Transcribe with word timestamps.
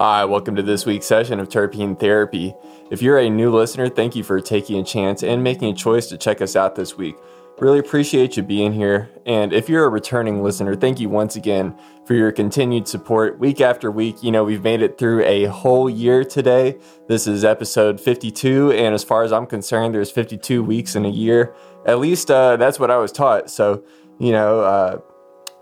Hi, 0.00 0.24
welcome 0.24 0.54
to 0.54 0.62
this 0.62 0.86
week's 0.86 1.06
session 1.06 1.40
of 1.40 1.48
Terpene 1.48 1.98
Therapy. 1.98 2.54
If 2.88 3.02
you're 3.02 3.18
a 3.18 3.28
new 3.28 3.52
listener, 3.52 3.88
thank 3.88 4.14
you 4.14 4.22
for 4.22 4.40
taking 4.40 4.78
a 4.78 4.84
chance 4.84 5.24
and 5.24 5.42
making 5.42 5.72
a 5.72 5.74
choice 5.74 6.06
to 6.06 6.16
check 6.16 6.40
us 6.40 6.54
out 6.54 6.76
this 6.76 6.96
week. 6.96 7.16
Really 7.58 7.80
appreciate 7.80 8.36
you 8.36 8.44
being 8.44 8.72
here. 8.72 9.10
And 9.26 9.52
if 9.52 9.68
you're 9.68 9.84
a 9.84 9.88
returning 9.88 10.40
listener, 10.40 10.76
thank 10.76 11.00
you 11.00 11.08
once 11.08 11.34
again 11.34 11.76
for 12.04 12.14
your 12.14 12.30
continued 12.30 12.86
support 12.86 13.40
week 13.40 13.60
after 13.60 13.90
week. 13.90 14.22
You 14.22 14.30
know, 14.30 14.44
we've 14.44 14.62
made 14.62 14.82
it 14.82 14.98
through 14.98 15.24
a 15.24 15.46
whole 15.46 15.90
year 15.90 16.22
today. 16.22 16.78
This 17.08 17.26
is 17.26 17.44
episode 17.44 18.00
52. 18.00 18.70
And 18.70 18.94
as 18.94 19.02
far 19.02 19.24
as 19.24 19.32
I'm 19.32 19.46
concerned, 19.46 19.96
there's 19.96 20.12
52 20.12 20.62
weeks 20.62 20.94
in 20.94 21.06
a 21.06 21.10
year. 21.10 21.56
At 21.86 21.98
least 21.98 22.30
uh, 22.30 22.56
that's 22.56 22.78
what 22.78 22.92
I 22.92 22.98
was 22.98 23.10
taught. 23.10 23.50
So, 23.50 23.82
you 24.20 24.30
know, 24.30 24.60
uh, 24.60 25.00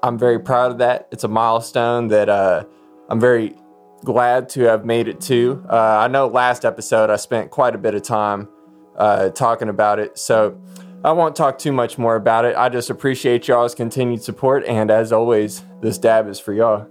I'm 0.02 0.18
very 0.18 0.38
proud 0.40 0.72
of 0.72 0.76
that. 0.76 1.08
It's 1.10 1.24
a 1.24 1.28
milestone 1.28 2.08
that 2.08 2.28
uh, 2.28 2.64
I'm 3.08 3.18
very 3.18 3.56
glad 4.04 4.48
to 4.50 4.62
have 4.62 4.84
made 4.84 5.08
it 5.08 5.20
to. 5.22 5.64
Uh, 5.68 5.98
I 6.00 6.08
know 6.08 6.26
last 6.26 6.64
episode 6.64 7.10
I 7.10 7.16
spent 7.16 7.50
quite 7.50 7.74
a 7.74 7.78
bit 7.78 7.94
of 7.94 8.02
time 8.02 8.48
uh, 8.96 9.30
talking 9.30 9.68
about 9.68 9.98
it, 9.98 10.18
so 10.18 10.60
I 11.04 11.12
won't 11.12 11.36
talk 11.36 11.58
too 11.58 11.72
much 11.72 11.98
more 11.98 12.16
about 12.16 12.44
it. 12.44 12.56
I 12.56 12.68
just 12.68 12.90
appreciate 12.90 13.48
y'all's 13.48 13.74
continued 13.74 14.22
support, 14.22 14.64
and 14.64 14.90
as 14.90 15.12
always, 15.12 15.62
this 15.80 15.98
dab 15.98 16.28
is 16.28 16.40
for 16.40 16.52
y'all. 16.52 16.88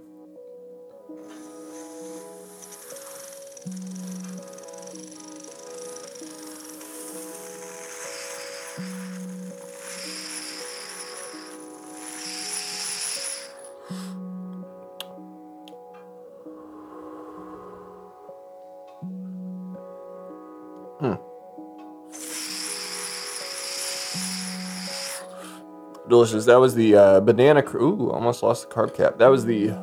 Delicious. 26.08 26.44
That 26.46 26.60
was 26.60 26.74
the 26.74 26.96
uh, 26.96 27.20
banana. 27.20 27.62
Cr- 27.62 27.78
Ooh, 27.78 28.10
almost 28.10 28.42
lost 28.42 28.68
the 28.68 28.74
carb 28.74 28.94
cap. 28.94 29.18
That 29.18 29.28
was 29.28 29.44
the 29.44 29.76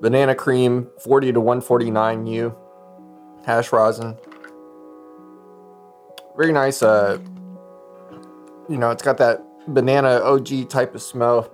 banana 0.00 0.34
cream 0.34 0.88
40 1.00 1.32
to 1.32 1.40
149 1.40 2.26
U 2.26 2.56
hash 3.44 3.72
rosin. 3.72 4.16
Very 6.36 6.52
nice. 6.52 6.82
Uh, 6.82 7.18
you 8.68 8.76
know, 8.76 8.90
it's 8.90 9.02
got 9.02 9.18
that 9.18 9.42
banana 9.66 10.20
OG 10.22 10.68
type 10.68 10.94
of 10.94 11.02
smell. 11.02 11.50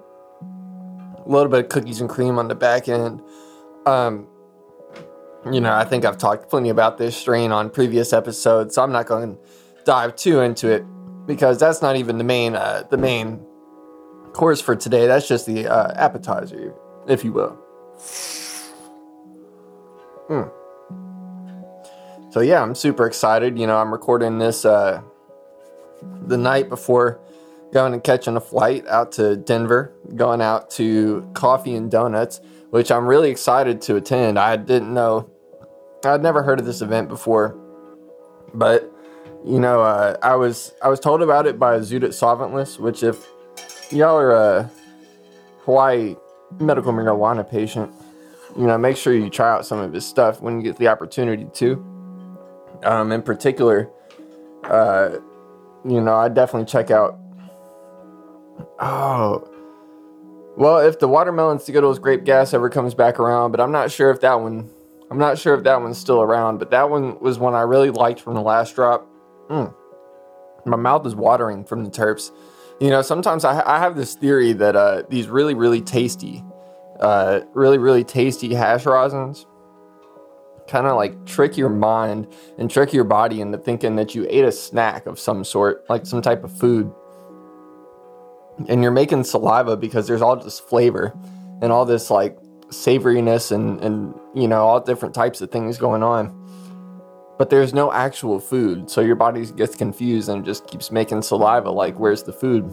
A 1.24 1.28
little 1.28 1.48
bit 1.48 1.60
of 1.60 1.68
cookies 1.70 2.00
and 2.00 2.10
cream 2.10 2.38
on 2.38 2.48
the 2.48 2.54
back 2.54 2.88
end. 2.88 3.22
Um, 3.86 4.26
you 5.50 5.60
know, 5.60 5.72
I 5.72 5.84
think 5.84 6.04
I've 6.04 6.18
talked 6.18 6.50
plenty 6.50 6.68
about 6.68 6.98
this 6.98 7.16
strain 7.16 7.52
on 7.52 7.70
previous 7.70 8.12
episodes, 8.12 8.74
so 8.74 8.82
I'm 8.82 8.92
not 8.92 9.06
going 9.06 9.34
to 9.34 9.40
dive 9.84 10.16
too 10.16 10.40
into 10.40 10.70
it 10.70 10.84
because 11.26 11.58
that's 11.58 11.82
not 11.82 11.96
even 11.96 12.18
the 12.18 12.24
main 12.24 12.54
uh, 12.54 12.84
the 12.90 12.96
main 12.96 13.44
course 14.32 14.60
for 14.60 14.76
today. 14.76 15.06
That's 15.06 15.28
just 15.28 15.46
the 15.46 15.66
uh, 15.66 15.92
appetizer, 15.96 16.74
if 17.06 17.24
you 17.24 17.32
will. 17.32 17.58
Mm. 20.28 20.50
So 22.32 22.40
yeah, 22.40 22.62
I'm 22.62 22.74
super 22.74 23.06
excited. 23.06 23.58
You 23.58 23.66
know, 23.66 23.76
I'm 23.76 23.92
recording 23.92 24.38
this 24.38 24.64
uh, 24.64 25.02
the 26.26 26.36
night 26.36 26.68
before 26.68 27.20
going 27.74 27.92
and 27.92 28.04
catching 28.04 28.36
a 28.36 28.40
flight 28.40 28.86
out 28.86 29.12
to 29.12 29.36
Denver, 29.36 29.92
going 30.14 30.40
out 30.40 30.70
to 30.70 31.28
Coffee 31.34 31.74
and 31.74 31.90
Donuts, 31.90 32.40
which 32.70 32.90
I'm 32.90 33.06
really 33.06 33.30
excited 33.30 33.82
to 33.82 33.96
attend. 33.96 34.38
I 34.38 34.56
didn't 34.56 34.94
know, 34.94 35.28
I'd 36.04 36.22
never 36.22 36.44
heard 36.44 36.60
of 36.60 36.66
this 36.66 36.80
event 36.80 37.08
before, 37.08 37.58
but 38.54 38.93
you 39.44 39.60
know, 39.60 39.82
uh, 39.82 40.16
I 40.22 40.36
was 40.36 40.72
I 40.82 40.88
was 40.88 40.98
told 40.98 41.20
about 41.20 41.46
it 41.46 41.58
by 41.58 41.78
Zudit 41.78 42.08
Solventless, 42.08 42.78
which 42.78 43.02
if 43.02 43.28
y'all 43.90 44.16
are 44.16 44.30
a 44.30 44.70
Hawaii 45.64 46.16
medical 46.58 46.92
marijuana 46.92 47.48
patient, 47.48 47.92
you 48.56 48.66
know, 48.66 48.78
make 48.78 48.96
sure 48.96 49.12
you 49.12 49.28
try 49.28 49.50
out 49.50 49.66
some 49.66 49.80
of 49.80 49.92
his 49.92 50.06
stuff 50.06 50.40
when 50.40 50.56
you 50.56 50.62
get 50.62 50.78
the 50.78 50.88
opportunity 50.88 51.46
to. 51.54 51.74
Um, 52.84 53.12
in 53.12 53.22
particular, 53.22 53.90
uh, 54.64 55.18
you 55.84 56.00
know, 56.00 56.14
I 56.14 56.28
definitely 56.28 56.66
check 56.66 56.90
out. 56.90 57.18
Oh, 58.80 59.50
well, 60.56 60.78
if 60.78 60.98
the 61.00 61.08
watermelon 61.08 61.58
Skittles 61.58 61.98
grape 61.98 62.24
gas 62.24 62.54
ever 62.54 62.70
comes 62.70 62.94
back 62.94 63.18
around, 63.18 63.50
but 63.50 63.60
I'm 63.60 63.72
not 63.72 63.90
sure 63.90 64.10
if 64.10 64.20
that 64.22 64.40
one. 64.40 64.70
I'm 65.10 65.18
not 65.18 65.38
sure 65.38 65.54
if 65.54 65.64
that 65.64 65.82
one's 65.82 65.98
still 65.98 66.22
around, 66.22 66.58
but 66.58 66.70
that 66.70 66.88
one 66.88 67.20
was 67.20 67.38
one 67.38 67.54
I 67.54 67.60
really 67.60 67.90
liked 67.90 68.20
from 68.20 68.34
the 68.34 68.40
last 68.40 68.74
drop. 68.74 69.06
Mm. 69.48 69.74
My 70.66 70.76
mouth 70.76 71.06
is 71.06 71.14
watering 71.14 71.64
from 71.64 71.84
the 71.84 71.90
terps. 71.90 72.30
You 72.80 72.90
know, 72.90 73.02
sometimes 73.02 73.44
I, 73.44 73.62
I 73.66 73.78
have 73.78 73.96
this 73.96 74.14
theory 74.14 74.52
that 74.54 74.76
uh, 74.76 75.02
these 75.08 75.28
really, 75.28 75.54
really 75.54 75.80
tasty, 75.80 76.42
uh, 77.00 77.40
really, 77.52 77.78
really 77.78 78.04
tasty 78.04 78.54
hash 78.54 78.84
rosins 78.84 79.46
kind 80.66 80.86
of 80.86 80.96
like 80.96 81.26
trick 81.26 81.56
your 81.56 81.68
mind 81.68 82.26
and 82.58 82.70
trick 82.70 82.92
your 82.92 83.04
body 83.04 83.40
into 83.40 83.58
thinking 83.58 83.96
that 83.96 84.14
you 84.14 84.26
ate 84.30 84.44
a 84.44 84.52
snack 84.52 85.06
of 85.06 85.18
some 85.18 85.44
sort, 85.44 85.88
like 85.88 86.06
some 86.06 86.22
type 86.22 86.44
of 86.44 86.56
food. 86.56 86.92
And 88.68 88.82
you're 88.82 88.92
making 88.92 89.24
saliva 89.24 89.76
because 89.76 90.06
there's 90.06 90.22
all 90.22 90.36
this 90.36 90.60
flavor 90.60 91.12
and 91.60 91.72
all 91.72 91.84
this 91.84 92.10
like 92.10 92.38
savoriness 92.68 93.52
and, 93.52 93.80
and 93.82 94.14
you 94.34 94.48
know, 94.48 94.64
all 94.64 94.80
different 94.80 95.14
types 95.14 95.40
of 95.40 95.50
things 95.50 95.76
going 95.76 96.02
on 96.02 96.43
but 97.38 97.50
there's 97.50 97.74
no 97.74 97.92
actual 97.92 98.38
food. 98.38 98.90
So 98.90 99.00
your 99.00 99.16
body 99.16 99.46
gets 99.46 99.74
confused 99.74 100.28
and 100.28 100.44
just 100.44 100.66
keeps 100.66 100.90
making 100.90 101.22
saliva 101.22 101.70
like, 101.70 101.98
where's 101.98 102.22
the 102.22 102.32
food? 102.32 102.72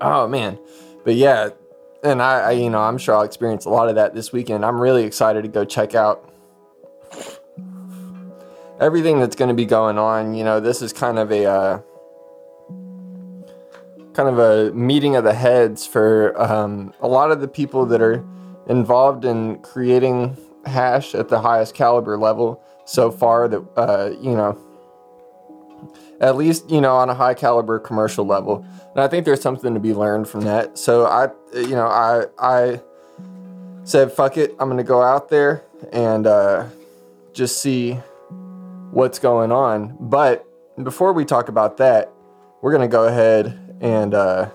Oh 0.00 0.26
man. 0.26 0.58
But 1.04 1.14
yeah, 1.14 1.50
and 2.02 2.22
I, 2.22 2.40
I, 2.40 2.50
you 2.52 2.70
know, 2.70 2.80
I'm 2.80 2.98
sure 2.98 3.16
I'll 3.16 3.22
experience 3.22 3.64
a 3.64 3.70
lot 3.70 3.88
of 3.88 3.96
that 3.96 4.14
this 4.14 4.32
weekend. 4.32 4.64
I'm 4.64 4.80
really 4.80 5.04
excited 5.04 5.42
to 5.42 5.48
go 5.48 5.64
check 5.64 5.94
out 5.94 6.32
everything 8.80 9.18
that's 9.18 9.36
going 9.36 9.48
to 9.48 9.54
be 9.54 9.64
going 9.64 9.98
on. 9.98 10.34
You 10.34 10.44
know, 10.44 10.60
this 10.60 10.82
is 10.82 10.92
kind 10.92 11.18
of 11.18 11.32
a 11.32 11.44
uh, 11.46 11.80
kind 14.14 14.28
of 14.28 14.38
a 14.38 14.72
meeting 14.74 15.16
of 15.16 15.24
the 15.24 15.34
heads 15.34 15.86
for 15.86 16.40
um, 16.40 16.92
a 17.00 17.08
lot 17.08 17.30
of 17.30 17.40
the 17.40 17.48
people 17.48 17.86
that 17.86 18.00
are 18.00 18.24
involved 18.68 19.24
in 19.24 19.58
creating 19.60 20.36
hash 20.66 21.14
at 21.14 21.28
the 21.28 21.40
highest 21.40 21.74
caliber 21.74 22.18
level 22.18 22.62
so 22.88 23.10
far 23.10 23.46
that 23.48 23.62
uh, 23.76 24.10
you 24.18 24.34
know 24.34 24.58
at 26.20 26.36
least 26.36 26.68
you 26.70 26.80
know 26.80 26.96
on 26.96 27.10
a 27.10 27.14
high 27.14 27.34
caliber 27.34 27.78
commercial 27.78 28.24
level. 28.24 28.64
And 28.94 29.00
i 29.00 29.06
think 29.06 29.26
there's 29.26 29.42
something 29.42 29.74
to 29.74 29.80
be 29.80 29.92
learned 29.92 30.26
from 30.26 30.40
that. 30.42 30.78
So 30.78 31.04
i 31.04 31.28
you 31.54 31.76
know 31.76 31.86
i 31.86 32.24
i 32.38 32.80
said 33.84 34.10
fuck 34.10 34.36
it 34.38 34.56
i'm 34.58 34.70
gonna 34.70 34.82
go 34.82 35.02
out 35.02 35.28
there 35.28 35.62
and 35.92 36.26
uh, 36.26 36.66
just 37.34 37.60
see 37.60 37.92
what's 38.90 39.18
going 39.18 39.52
on. 39.52 39.96
But 40.00 40.46
before 40.82 41.12
we 41.12 41.26
talk 41.26 41.48
about 41.48 41.76
that 41.76 42.10
we're 42.62 42.72
gonna 42.72 42.88
go 42.88 43.04
ahead 43.04 43.78
and 43.82 44.14
uh, 44.14 44.48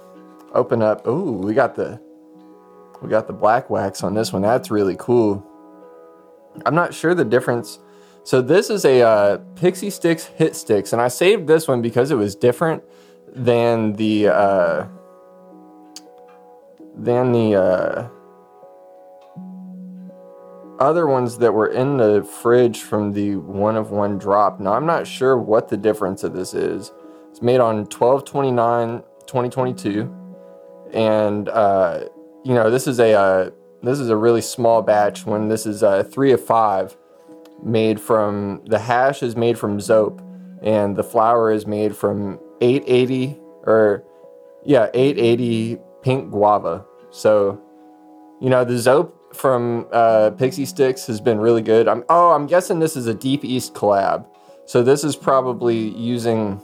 open 0.55 0.81
up 0.81 1.05
ooh 1.07 1.33
we 1.33 1.53
got 1.53 1.75
the 1.75 2.01
we 3.03 3.09
got 3.09 3.27
the 3.27 3.33
black 3.33 3.69
wax 3.69 4.03
on 4.03 4.15
this 4.15 4.33
one. 4.33 4.41
That's 4.41 4.71
really 4.71 4.95
cool. 4.97 5.45
I'm 6.65 6.73
not 6.73 6.95
sure 6.95 7.13
the 7.13 7.25
difference 7.25 7.77
so 8.23 8.41
this 8.41 8.69
is 8.69 8.85
a 8.85 9.01
uh, 9.01 9.37
Pixie 9.55 9.89
Stix 9.89 10.27
Hit 10.35 10.53
Stix, 10.53 10.93
and 10.93 11.01
I 11.01 11.09
saved 11.09 11.47
this 11.47 11.67
one 11.67 11.81
because 11.81 12.09
it 12.09 12.15
was 12.15 12.35
different 12.35 12.83
than 13.27 13.93
the 13.93 14.29
uh, 14.29 14.87
than 16.95 17.33
the 17.33 17.55
uh, 17.55 18.07
other 20.79 21.05
ones 21.05 21.37
that 21.39 21.53
were 21.53 21.67
in 21.67 21.97
the 21.97 22.23
fridge 22.23 22.81
from 22.81 23.11
the 23.11 23.35
one 23.35 23.75
of 23.75 23.91
one 23.91 24.17
drop. 24.17 24.59
Now 24.59 24.73
I'm 24.73 24.85
not 24.85 25.05
sure 25.05 25.37
what 25.37 25.67
the 25.67 25.77
difference 25.77 26.23
of 26.23 26.33
this 26.33 26.53
is. 26.53 26.93
It's 27.29 27.41
made 27.41 27.59
on 27.59 27.85
1229 27.85 29.03
2022, 29.25 30.13
and 30.93 31.49
uh, 31.49 32.05
you 32.45 32.53
know 32.53 32.69
this 32.69 32.87
is 32.87 32.99
a 32.99 33.13
uh, 33.13 33.49
this 33.81 33.99
is 33.99 34.07
a 34.09 34.15
really 34.15 34.41
small 34.41 34.81
batch. 34.81 35.25
When 35.25 35.49
this 35.49 35.65
is 35.65 35.83
a 35.83 36.05
three 36.05 36.31
of 36.31 36.43
five 36.43 36.95
made 37.63 37.99
from 37.99 38.61
the 38.65 38.79
hash 38.79 39.23
is 39.23 39.35
made 39.35 39.57
from 39.57 39.79
Zoap 39.79 40.21
and 40.61 40.95
the 40.95 41.03
flower 41.03 41.51
is 41.51 41.65
made 41.65 41.95
from 41.95 42.39
880 42.61 43.37
or 43.63 44.03
yeah 44.65 44.89
880 44.93 45.77
pink 46.01 46.31
guava. 46.31 46.85
So 47.11 47.61
you 48.41 48.49
know 48.49 48.63
the 48.63 48.73
Zoap 48.73 49.11
from 49.33 49.87
uh, 49.91 50.31
Pixie 50.31 50.65
Stix 50.65 51.07
has 51.07 51.19
been 51.19 51.39
really 51.39 51.61
good. 51.61 51.87
I'm 51.87 52.03
oh 52.09 52.31
i'm 52.31 52.47
guessing 52.47 52.79
this 52.79 52.95
is 52.95 53.07
a 53.07 53.13
deep 53.13 53.43
east 53.43 53.73
collab. 53.73 54.25
So 54.65 54.83
this 54.83 55.03
is 55.03 55.15
probably 55.15 55.89
using 55.89 56.61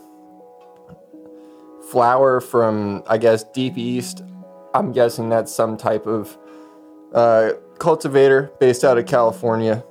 flower 1.91 2.39
from 2.39 3.03
i 3.07 3.17
guess 3.17 3.43
deep 3.43 3.77
east. 3.77 4.23
I'm 4.73 4.91
guessing 4.91 5.29
that's 5.29 5.53
some 5.53 5.77
type 5.77 6.05
of 6.05 6.37
uh, 7.13 7.53
cultivator 7.79 8.51
based 8.59 8.83
out 8.83 8.97
of 8.97 9.07
California. 9.07 9.83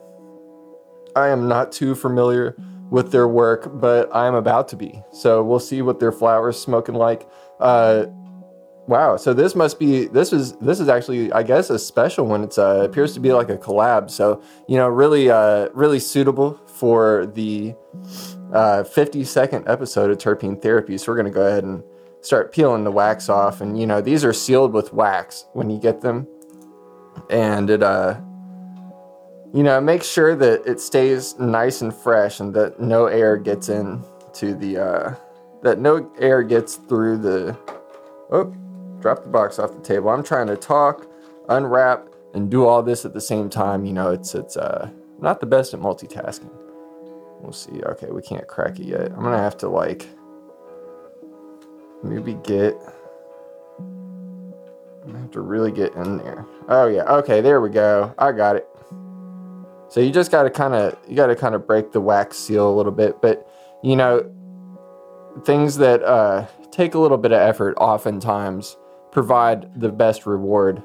I 1.17 1.29
am 1.29 1.49
not 1.49 1.73
too 1.73 1.95
familiar 1.95 2.57
with 2.91 3.13
their 3.13 3.29
work, 3.29 3.81
but 3.81 4.15
I'm 4.15 4.35
about 4.35 4.69
to 4.69 4.77
be. 4.77 5.03
So 5.13 5.43
we'll 5.43 5.61
see 5.61 5.83
what 5.83 6.01
their 6.01 6.13
flowers 6.13 6.61
smoking 6.61 6.95
like. 6.95 7.29
Uh, 7.61 8.07
wow. 8.87 9.17
So 9.17 9.35
this 9.35 9.55
must 9.55 9.79
be 9.79 10.07
this 10.07 10.33
is 10.33 10.55
this 10.57 10.81
is 10.81 10.89
actually 10.89 11.33
I 11.33 11.43
guess 11.43 11.71
a 11.71 11.79
special 11.79 12.27
one. 12.27 12.43
It's 12.43 12.59
uh, 12.59 12.83
appears 12.85 13.15
to 13.15 13.21
be 13.21 13.33
like 13.33 13.51
a 13.51 13.59
collab. 13.59 14.11
So 14.11 14.43
you 14.67 14.77
know 14.77 14.89
really 14.89 15.31
uh, 15.31 15.69
really 15.75 16.01
suitable 16.01 16.61
for 16.67 17.27
the 17.27 17.75
uh, 18.53 18.85
50 18.85 19.25
second 19.25 19.69
episode 19.69 20.11
of 20.11 20.19
terpene 20.19 20.61
therapy. 20.61 20.97
So 20.97 21.13
we're 21.13 21.17
gonna 21.17 21.31
go 21.31 21.47
ahead 21.47 21.65
and 21.65 21.83
start 22.21 22.53
peeling 22.53 22.85
the 22.85 22.93
wax 22.93 23.29
off. 23.29 23.61
And 23.61 23.79
you 23.79 23.87
know 23.87 24.01
these 24.01 24.25
are 24.25 24.33
sealed 24.33 24.73
with 24.73 24.93
wax 24.93 25.45
when 25.53 25.69
you 25.69 25.79
get 25.79 26.01
them, 26.01 26.27
and 27.29 27.69
it 27.69 27.83
uh 27.83 28.21
you 29.55 29.63
know, 29.63 29.81
make 29.81 30.03
sure 30.03 30.37
that 30.37 30.67
it 30.67 30.81
stays 30.81 31.39
nice 31.39 31.81
and 31.81 31.95
fresh 31.95 32.41
and 32.41 32.53
that 32.55 32.81
no 32.81 33.07
air 33.07 33.37
gets 33.37 33.69
in 33.69 34.03
to 34.35 34.55
the 34.55 34.79
uh, 34.79 35.15
that 35.63 35.79
no 35.79 36.11
air 36.19 36.43
gets 36.43 36.77
through 36.77 37.19
the 37.19 37.57
oh 38.31 38.55
drop 39.01 39.23
the 39.23 39.31
box 39.31 39.59
off 39.59 39.73
the 39.73 39.81
table. 39.81 40.11
I'm 40.11 40.23
trying 40.23 40.49
to 40.49 40.57
talk, 40.57 41.11
unwrap, 41.49 42.09
and 42.35 42.51
do 42.51 42.67
all 42.67 42.83
this 42.83 43.05
at 43.05 43.15
the 43.15 43.21
same 43.21 43.49
time. 43.49 43.85
You 43.85 43.93
know, 43.93 44.11
it's 44.11 44.35
it's 44.35 44.57
uh 44.57 44.91
not 45.21 45.41
the 45.41 45.47
best 45.47 45.73
at 45.75 45.81
multitasking. 45.81 46.51
We'll 47.41 47.53
see. 47.53 47.81
Okay, 47.83 48.11
we 48.11 48.21
can't 48.21 48.47
crack 48.47 48.79
it 48.79 48.87
yet. 48.87 49.13
I'm 49.13 49.23
gonna 49.23 49.39
have 49.39 49.57
to 49.59 49.69
like 49.69 50.07
maybe 52.03 52.35
get 52.35 52.77
I 55.09 55.19
have 55.19 55.31
to 55.33 55.41
really 55.41 55.73
get 55.73 55.95
in 55.95 56.19
there. 56.19 56.45
Oh 56.69 56.87
yeah, 56.87 57.05
okay, 57.05 57.41
there 57.41 57.61
we 57.61 57.71
go. 57.71 58.15
I 58.19 58.33
got 58.33 58.57
it. 58.57 58.69
So 59.89 60.01
you 60.01 60.11
just 60.11 60.31
got 60.31 60.43
to 60.43 60.51
kind 60.51 60.75
of 60.75 60.99
you 61.09 61.17
got 61.17 61.29
to 61.29 61.37
kind 61.37 61.55
of 61.55 61.67
break 61.67 61.93
the 61.93 62.01
wax 62.01 62.39
seal 62.39 62.71
a 62.71 62.75
little 62.75 62.93
bit, 62.93 63.21
but 63.23 63.49
you 63.83 63.97
know 63.97 64.31
things 65.45 65.77
that 65.79 66.03
uh, 66.03 66.47
take 66.71 66.95
a 66.95 66.99
little 66.99 67.17
bit 67.17 67.33
of 67.33 67.41
effort 67.41 67.75
oftentimes 67.79 68.77
provide 69.13 69.81
the 69.81 69.89
best 69.89 70.27
reward. 70.27 70.83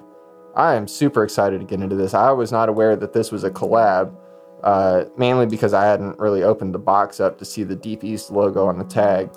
I 0.56 0.76
am 0.76 0.88
super 0.88 1.24
excited 1.24 1.60
to 1.60 1.66
get 1.66 1.82
into 1.82 1.96
this. 1.96 2.14
I 2.14 2.32
was 2.32 2.52
not 2.52 2.70
aware 2.70 2.96
that 2.96 3.14
this 3.14 3.32
was 3.32 3.44
a 3.44 3.50
collab, 3.50 4.16
uh, 4.64 5.06
mainly 5.18 5.48
because 5.48 5.74
I 5.74 5.86
hadn't 5.86 6.20
really 6.20 6.44
opened 6.44 6.74
the 6.74 6.80
box 6.80 7.20
up 7.20 7.40
to 7.40 7.46
see 7.46 7.64
the 7.64 7.76
Deep 7.76 8.04
East 8.04 8.32
logo 8.32 8.68
on 8.68 8.78
the 8.78 8.86
tag, 8.86 9.32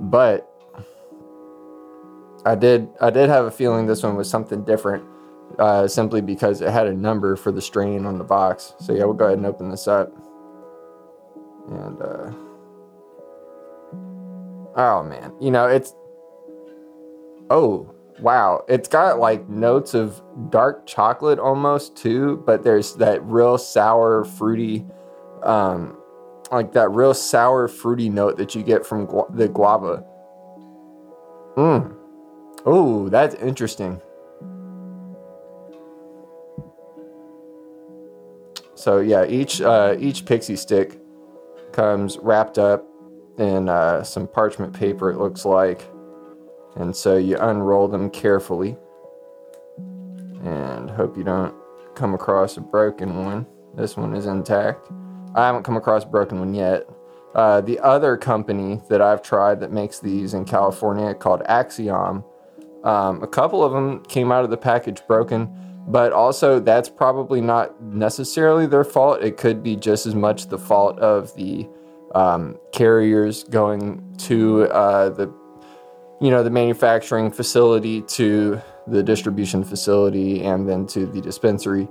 but 0.00 0.48
I 2.46 2.54
did 2.54 2.88
I 3.00 3.10
did 3.10 3.28
have 3.28 3.44
a 3.44 3.50
feeling 3.50 3.86
this 3.86 4.02
one 4.02 4.16
was 4.16 4.30
something 4.30 4.64
different 4.64 5.04
uh, 5.58 5.86
simply 5.88 6.20
because 6.20 6.60
it 6.60 6.70
had 6.70 6.86
a 6.86 6.94
number 6.94 7.36
for 7.36 7.52
the 7.52 7.62
strain 7.62 8.06
on 8.06 8.18
the 8.18 8.24
box. 8.24 8.74
So 8.78 8.92
yeah, 8.94 9.04
we'll 9.04 9.14
go 9.14 9.26
ahead 9.26 9.38
and 9.38 9.46
open 9.46 9.70
this 9.70 9.88
up. 9.88 10.12
And 11.68 12.00
uh, 12.02 12.30
oh 14.76 15.02
man, 15.02 15.32
you 15.40 15.50
know 15.50 15.66
it's 15.66 15.94
oh 17.50 17.94
wow, 18.20 18.64
it's 18.68 18.88
got 18.88 19.18
like 19.18 19.48
notes 19.48 19.94
of 19.94 20.20
dark 20.50 20.86
chocolate 20.86 21.38
almost 21.38 21.96
too, 21.96 22.42
but 22.46 22.62
there's 22.62 22.94
that 22.96 23.22
real 23.24 23.58
sour 23.58 24.24
fruity, 24.24 24.84
um, 25.42 25.96
like 26.50 26.72
that 26.72 26.90
real 26.90 27.14
sour 27.14 27.68
fruity 27.68 28.08
note 28.08 28.36
that 28.36 28.54
you 28.54 28.62
get 28.62 28.86
from 28.86 29.06
gu- 29.06 29.26
the 29.30 29.48
guava. 29.48 30.04
Mmm. 31.56 31.96
Oh, 32.66 33.08
that's 33.08 33.34
interesting. 33.36 34.00
So 38.84 39.00
yeah, 39.00 39.24
each 39.24 39.62
uh, 39.62 39.96
each 39.98 40.26
pixie 40.26 40.56
stick 40.56 41.00
comes 41.72 42.18
wrapped 42.18 42.58
up 42.58 42.86
in 43.38 43.70
uh, 43.70 44.02
some 44.02 44.28
parchment 44.28 44.74
paper. 44.74 45.10
It 45.10 45.16
looks 45.16 45.46
like, 45.46 45.90
and 46.76 46.94
so 46.94 47.16
you 47.16 47.38
unroll 47.38 47.88
them 47.88 48.10
carefully, 48.10 48.76
and 50.44 50.90
hope 50.90 51.16
you 51.16 51.24
don't 51.24 51.54
come 51.94 52.12
across 52.12 52.58
a 52.58 52.60
broken 52.60 53.24
one. 53.24 53.46
This 53.74 53.96
one 53.96 54.14
is 54.14 54.26
intact. 54.26 54.90
I 55.34 55.46
haven't 55.46 55.62
come 55.62 55.78
across 55.78 56.04
a 56.04 56.08
broken 56.08 56.38
one 56.38 56.52
yet. 56.52 56.86
Uh, 57.34 57.62
the 57.62 57.80
other 57.80 58.18
company 58.18 58.82
that 58.90 59.00
I've 59.00 59.22
tried 59.22 59.60
that 59.60 59.72
makes 59.72 59.98
these 59.98 60.34
in 60.34 60.44
California 60.44 61.14
called 61.14 61.40
Axiom, 61.46 62.22
um, 62.84 63.22
a 63.22 63.26
couple 63.26 63.64
of 63.64 63.72
them 63.72 64.02
came 64.04 64.30
out 64.30 64.44
of 64.44 64.50
the 64.50 64.58
package 64.58 65.00
broken 65.06 65.63
but 65.86 66.12
also 66.12 66.60
that's 66.60 66.88
probably 66.88 67.40
not 67.40 67.80
necessarily 67.82 68.66
their 68.66 68.84
fault. 68.84 69.22
It 69.22 69.36
could 69.36 69.62
be 69.62 69.76
just 69.76 70.06
as 70.06 70.14
much 70.14 70.48
the 70.48 70.58
fault 70.58 70.98
of 70.98 71.34
the 71.34 71.68
um, 72.14 72.58
carriers 72.72 73.44
going 73.44 74.14
to 74.18 74.64
uh, 74.64 75.10
the 75.10 75.32
you 76.20 76.30
know 76.30 76.42
the 76.42 76.50
manufacturing 76.50 77.30
facility 77.30 78.02
to 78.02 78.60
the 78.86 79.02
distribution 79.02 79.64
facility 79.64 80.42
and 80.42 80.68
then 80.68 80.86
to 80.86 81.06
the 81.06 81.20
dispensary. 81.20 81.88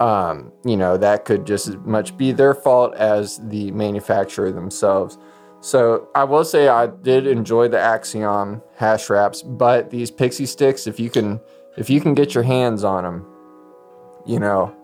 Um, 0.00 0.52
you 0.64 0.76
know 0.76 0.96
that 0.96 1.24
could 1.24 1.46
just 1.46 1.68
as 1.68 1.76
much 1.76 2.16
be 2.16 2.32
their 2.32 2.54
fault 2.54 2.94
as 2.96 3.40
the 3.48 3.70
manufacturer 3.70 4.52
themselves. 4.52 5.18
So 5.60 6.08
I 6.14 6.24
will 6.24 6.44
say 6.44 6.66
I 6.66 6.88
did 6.88 7.26
enjoy 7.26 7.68
the 7.68 7.78
Axiom 7.78 8.62
hash 8.76 9.08
wraps, 9.08 9.42
but 9.42 9.90
these 9.90 10.10
Pixie 10.10 10.44
Stix, 10.44 10.88
if 10.88 10.98
you 10.98 11.08
can 11.08 11.40
if 11.76 11.88
you 11.88 12.00
can 12.00 12.14
get 12.14 12.34
your 12.34 12.44
hands 12.44 12.84
on 12.84 13.04
them, 13.04 13.26
you 14.26 14.38
know, 14.38 14.74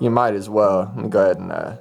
you 0.00 0.10
might 0.10 0.34
as 0.34 0.48
well. 0.48 0.92
Let 0.94 1.04
me 1.04 1.10
go 1.10 1.22
ahead 1.22 1.38
and 1.38 1.52
uh, 1.52 1.76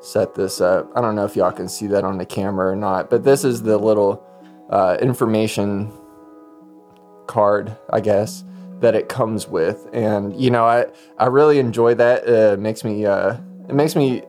set 0.00 0.34
this 0.34 0.60
up. 0.60 0.90
I 0.94 1.00
don't 1.00 1.14
know 1.14 1.24
if 1.24 1.36
y'all 1.36 1.52
can 1.52 1.68
see 1.68 1.86
that 1.88 2.04
on 2.04 2.18
the 2.18 2.26
camera 2.26 2.72
or 2.72 2.76
not, 2.76 3.10
but 3.10 3.24
this 3.24 3.44
is 3.44 3.62
the 3.62 3.78
little 3.78 4.24
uh, 4.70 4.96
information 5.00 5.92
card, 7.26 7.76
I 7.90 8.00
guess, 8.00 8.44
that 8.80 8.94
it 8.94 9.08
comes 9.08 9.46
with. 9.46 9.86
And 9.92 10.38
you 10.40 10.50
know, 10.50 10.64
I 10.64 10.86
I 11.18 11.26
really 11.26 11.58
enjoy 11.58 11.94
that. 11.94 12.26
Uh, 12.26 12.54
it 12.54 12.60
makes 12.60 12.84
me 12.84 13.06
uh, 13.06 13.36
it 13.68 13.74
makes 13.74 13.94
me 13.94 14.22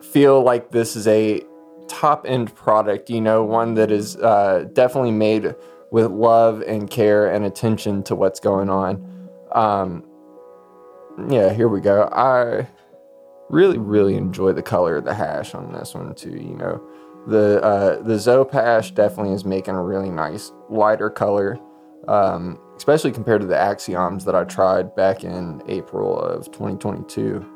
feel 0.00 0.42
like 0.42 0.70
this 0.70 0.96
is 0.96 1.06
a 1.08 1.42
top 1.88 2.24
end 2.26 2.54
product. 2.54 3.10
You 3.10 3.20
know, 3.20 3.42
one 3.42 3.74
that 3.74 3.90
is 3.90 4.16
uh, 4.16 4.68
definitely 4.72 5.12
made 5.12 5.54
with 5.94 6.10
love 6.10 6.60
and 6.62 6.90
care 6.90 7.32
and 7.32 7.44
attention 7.44 8.02
to 8.02 8.16
what's 8.16 8.40
going 8.40 8.68
on. 8.68 9.28
Um, 9.52 10.04
yeah, 11.28 11.52
here 11.52 11.68
we 11.68 11.80
go. 11.80 12.08
I 12.10 12.66
really, 13.48 13.78
really 13.78 14.16
enjoy 14.16 14.54
the 14.54 14.62
color 14.62 14.96
of 14.96 15.04
the 15.04 15.14
hash 15.14 15.54
on 15.54 15.72
this 15.72 15.94
one 15.94 16.12
too. 16.16 16.30
You 16.32 16.56
know, 16.56 16.82
the 17.28 17.62
uh, 17.62 18.02
the 18.02 18.14
Zoap 18.14 18.50
hash 18.50 18.90
definitely 18.90 19.34
is 19.34 19.44
making 19.44 19.76
a 19.76 19.82
really 19.84 20.10
nice 20.10 20.50
lighter 20.68 21.10
color, 21.10 21.60
um, 22.08 22.58
especially 22.76 23.12
compared 23.12 23.42
to 23.42 23.46
the 23.46 23.56
Axioms 23.56 24.24
that 24.24 24.34
I 24.34 24.42
tried 24.42 24.96
back 24.96 25.22
in 25.22 25.62
April 25.68 26.18
of 26.18 26.46
2022. 26.46 27.46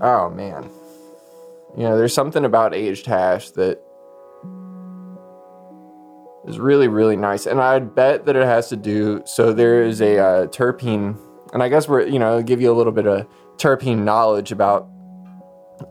Oh 0.00 0.30
man, 0.30 0.70
you 1.76 1.82
know, 1.82 1.98
there's 1.98 2.14
something 2.14 2.44
about 2.44 2.76
aged 2.76 3.06
hash 3.06 3.50
that 3.50 3.82
is 6.46 6.58
really 6.58 6.88
really 6.88 7.16
nice. 7.16 7.46
And 7.46 7.60
i'd 7.60 7.94
bet 7.94 8.26
that 8.26 8.36
it 8.36 8.44
has 8.44 8.68
to 8.68 8.76
do 8.76 9.22
so 9.24 9.52
there 9.52 9.82
is 9.82 10.00
a 10.00 10.18
uh, 10.18 10.46
terpene 10.48 11.16
and 11.52 11.62
i 11.62 11.68
guess 11.68 11.88
we're 11.88 12.06
you 12.06 12.18
know 12.18 12.42
give 12.42 12.60
you 12.60 12.72
a 12.72 12.74
little 12.74 12.92
bit 12.92 13.06
of 13.06 13.26
terpene 13.56 14.02
knowledge 14.02 14.52
about 14.52 14.88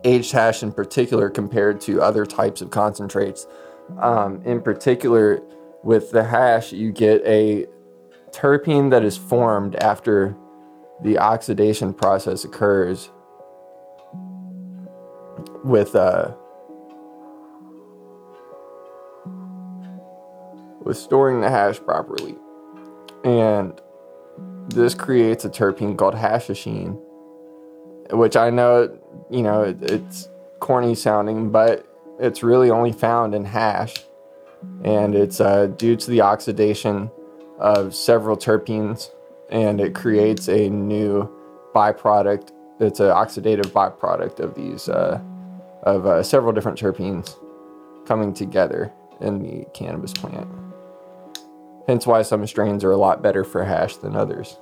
aged 0.04 0.32
hash 0.32 0.64
in 0.64 0.72
particular 0.72 1.30
compared 1.30 1.82
to 1.82 2.02
other 2.02 2.26
types 2.26 2.62
of 2.62 2.70
concentrates. 2.72 3.48
Um, 4.00 4.42
in 4.46 4.62
particular 4.62 5.42
with 5.84 6.12
the 6.12 6.24
hash 6.24 6.72
you 6.72 6.92
get 6.92 7.22
a 7.26 7.66
terpene 8.32 8.90
that 8.92 9.04
is 9.04 9.18
formed 9.18 9.76
after 9.76 10.36
the 11.04 11.18
oxidation 11.18 11.94
process 11.94 12.46
occurs 12.46 13.10
with 15.64 15.96
uh, 15.96 16.34
with 20.84 20.98
storing 20.98 21.42
the 21.42 21.50
hash 21.50 21.80
properly. 21.80 22.36
And 23.24 23.80
this 24.70 24.94
creates 24.94 25.46
a 25.46 25.50
terpene 25.50 25.98
called 25.98 26.16
hashishene, 26.16 27.00
which 28.12 28.36
I 28.36 28.50
know, 28.50 28.98
you 29.30 29.44
know, 29.44 29.64
it, 29.64 29.82
it's 29.82 30.30
corny 30.60 30.96
sounding, 30.96 31.52
but 31.52 31.88
it's 32.20 32.44
really 32.44 32.70
only 32.70 32.92
found 32.92 33.34
in 33.36 33.46
hash. 33.46 33.96
And 34.84 35.16
it's 35.16 35.42
uh, 35.42 35.68
due 35.68 35.96
to 35.96 36.10
the 36.10 36.22
oxidation 36.22 37.10
of 37.60 37.96
several 37.96 38.38
terpenes, 38.38 39.10
and 39.50 39.82
it 39.82 39.96
creates 39.96 40.48
a 40.48 40.70
new 40.70 41.30
byproduct. 41.74 42.52
It's 42.80 43.00
an 43.00 43.08
oxidative 43.08 43.68
byproduct 43.68 44.40
of 44.40 44.56
these, 44.56 44.88
uh, 44.88 45.20
of 45.84 46.06
uh, 46.06 46.24
several 46.24 46.54
different 46.54 46.80
terpenes 46.80 47.36
coming 48.06 48.34
together 48.34 48.92
in 49.20 49.40
the 49.40 49.66
cannabis 49.74 50.14
plant. 50.14 50.48
Hence 51.88 52.06
why 52.06 52.22
some 52.22 52.46
strains 52.48 52.84
are 52.84 52.92
a 52.92 52.98
lot 52.98 53.22
better 53.22 53.44
for 53.44 53.64
hash 53.64 53.98
than 53.98 54.16
others. 54.16 54.58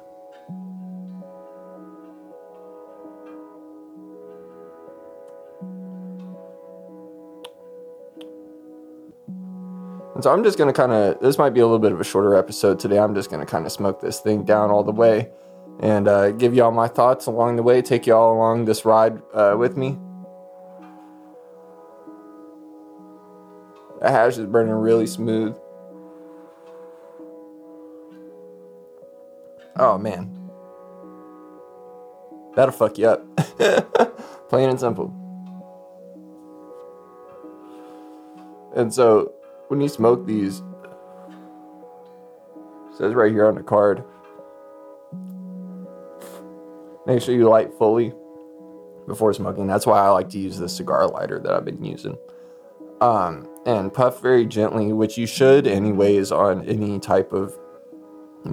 And 10.19 10.23
so 10.25 10.33
I'm 10.33 10.43
just 10.43 10.57
going 10.57 10.67
to 10.67 10.73
kind 10.73 10.91
of, 10.91 11.19
this 11.21 11.37
might 11.37 11.51
be 11.51 11.61
a 11.61 11.63
little 11.63 11.79
bit 11.79 11.93
of 11.93 12.01
a 12.01 12.03
shorter 12.03 12.35
episode 12.35 12.77
today. 12.77 12.99
I'm 12.99 13.15
just 13.15 13.29
going 13.29 13.39
to 13.39 13.49
kind 13.49 13.65
of 13.65 13.71
smoke 13.71 14.01
this 14.01 14.19
thing 14.19 14.43
down 14.43 14.69
all 14.69 14.83
the 14.83 14.91
way 14.91 15.29
and 15.79 16.09
uh, 16.09 16.31
give 16.31 16.53
y'all 16.53 16.71
my 16.71 16.89
thoughts 16.89 17.27
along 17.27 17.55
the 17.55 17.63
way, 17.63 17.81
take 17.81 18.05
y'all 18.05 18.33
along 18.33 18.65
this 18.65 18.83
ride 18.83 19.21
uh, 19.33 19.55
with 19.57 19.77
me. 19.77 19.97
The 24.01 24.11
hash 24.11 24.37
is 24.37 24.45
burning 24.45 24.73
really 24.73 25.07
smooth. 25.07 25.57
Oh 29.77 29.97
man. 29.97 30.35
That'll 32.55 32.73
fuck 32.73 32.97
you 32.97 33.07
up. 33.07 33.25
Plain 34.49 34.69
and 34.69 34.79
simple. 34.79 35.13
And 38.75 38.93
so 38.93 39.33
when 39.67 39.81
you 39.81 39.87
smoke 39.87 40.25
these, 40.25 40.61
says 42.97 43.13
right 43.13 43.31
here 43.31 43.45
on 43.45 43.55
the 43.55 43.63
card, 43.63 44.03
make 47.05 47.21
sure 47.21 47.33
you 47.33 47.47
light 47.47 47.73
fully 47.77 48.13
before 49.07 49.33
smoking. 49.33 49.67
That's 49.67 49.85
why 49.85 49.99
I 49.99 50.09
like 50.09 50.29
to 50.29 50.39
use 50.39 50.57
the 50.57 50.69
cigar 50.69 51.07
lighter 51.07 51.39
that 51.39 51.53
I've 51.53 51.65
been 51.65 51.83
using. 51.83 52.17
Um, 53.01 53.47
and 53.65 53.93
puff 53.93 54.21
very 54.21 54.45
gently, 54.45 54.91
which 54.91 55.17
you 55.17 55.25
should 55.25 55.65
anyways 55.65 56.31
on 56.31 56.65
any 56.65 56.99
type 56.99 57.31
of 57.31 57.57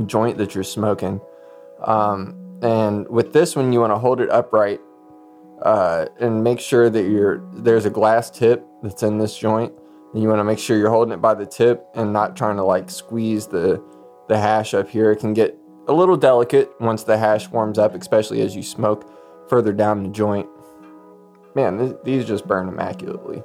joint 0.06 0.38
that 0.38 0.54
you're 0.54 0.64
smoking. 0.64 1.20
Um, 1.82 2.58
and 2.62 3.08
with 3.08 3.32
this 3.32 3.54
one, 3.54 3.72
you 3.72 3.80
want 3.80 3.92
to 3.92 3.98
hold 3.98 4.20
it 4.20 4.30
upright 4.30 4.80
uh, 5.62 6.06
and 6.20 6.42
make 6.44 6.60
sure 6.60 6.90
that 6.90 7.08
you're 7.08 7.42
there's 7.54 7.86
a 7.86 7.90
glass 7.90 8.30
tip 8.30 8.64
that's 8.82 9.02
in 9.02 9.18
this 9.18 9.36
joint 9.36 9.72
And 10.12 10.22
you 10.22 10.28
want 10.28 10.40
to 10.40 10.44
make 10.44 10.58
sure 10.58 10.76
you're 10.76 10.90
holding 10.90 11.12
it 11.12 11.22
by 11.22 11.34
the 11.34 11.46
tip 11.46 11.86
and 11.94 12.12
not 12.12 12.36
trying 12.36 12.56
to 12.56 12.64
like 12.64 12.90
squeeze 12.90 13.46
the 13.46 13.82
the 14.28 14.38
hash 14.38 14.74
up 14.74 14.88
here. 14.88 15.12
It 15.12 15.16
can 15.16 15.34
get 15.34 15.56
a 15.88 15.92
little 15.92 16.16
delicate 16.16 16.70
once 16.80 17.04
the 17.04 17.16
hash 17.16 17.48
warms 17.48 17.78
up, 17.78 17.94
especially 17.94 18.40
as 18.42 18.56
you 18.56 18.62
smoke 18.62 19.08
further 19.48 19.72
down 19.72 20.02
the 20.02 20.08
joint. 20.08 20.48
Man, 21.54 21.78
th- 21.78 21.96
these 22.04 22.24
just 22.26 22.46
burn 22.46 22.68
immaculately. 22.68 23.42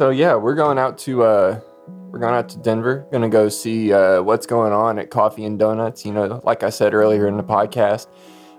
So 0.00 0.08
yeah, 0.08 0.34
we're 0.34 0.54
going 0.54 0.78
out 0.78 0.96
to 1.00 1.24
uh, 1.24 1.60
we're 2.08 2.20
going 2.20 2.32
out 2.32 2.48
to 2.48 2.58
Denver. 2.58 3.06
Gonna 3.12 3.28
go 3.28 3.50
see 3.50 3.92
uh, 3.92 4.22
what's 4.22 4.46
going 4.46 4.72
on 4.72 4.98
at 4.98 5.10
Coffee 5.10 5.44
and 5.44 5.58
Donuts. 5.58 6.06
You 6.06 6.12
know, 6.14 6.40
like 6.42 6.62
I 6.62 6.70
said 6.70 6.94
earlier 6.94 7.28
in 7.28 7.36
the 7.36 7.42
podcast, 7.42 8.06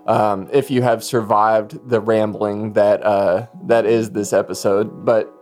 um, 0.06 0.48
if 0.52 0.70
you 0.70 0.82
have 0.82 1.02
survived 1.02 1.88
the 1.88 2.00
rambling 2.00 2.74
that 2.74 3.02
uh, 3.02 3.48
that 3.64 3.86
is 3.86 4.12
this 4.12 4.32
episode, 4.32 5.04
but 5.04 5.34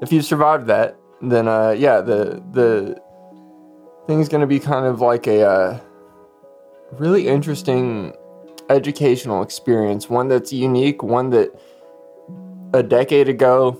if 0.00 0.14
you 0.14 0.22
survived 0.22 0.66
that, 0.68 0.96
then 1.20 1.46
uh, 1.46 1.72
yeah, 1.72 2.00
the 2.00 2.42
the 2.52 2.98
thing's 4.06 4.30
gonna 4.30 4.46
be 4.46 4.58
kind 4.58 4.86
of 4.86 5.02
like 5.02 5.26
a 5.26 5.42
uh, 5.42 5.80
really 6.92 7.28
interesting 7.28 8.14
educational 8.70 9.42
experience. 9.42 10.08
One 10.08 10.28
that's 10.28 10.54
unique. 10.54 11.02
One 11.02 11.28
that 11.28 11.50
a 12.72 12.82
decade 12.82 13.28
ago 13.28 13.78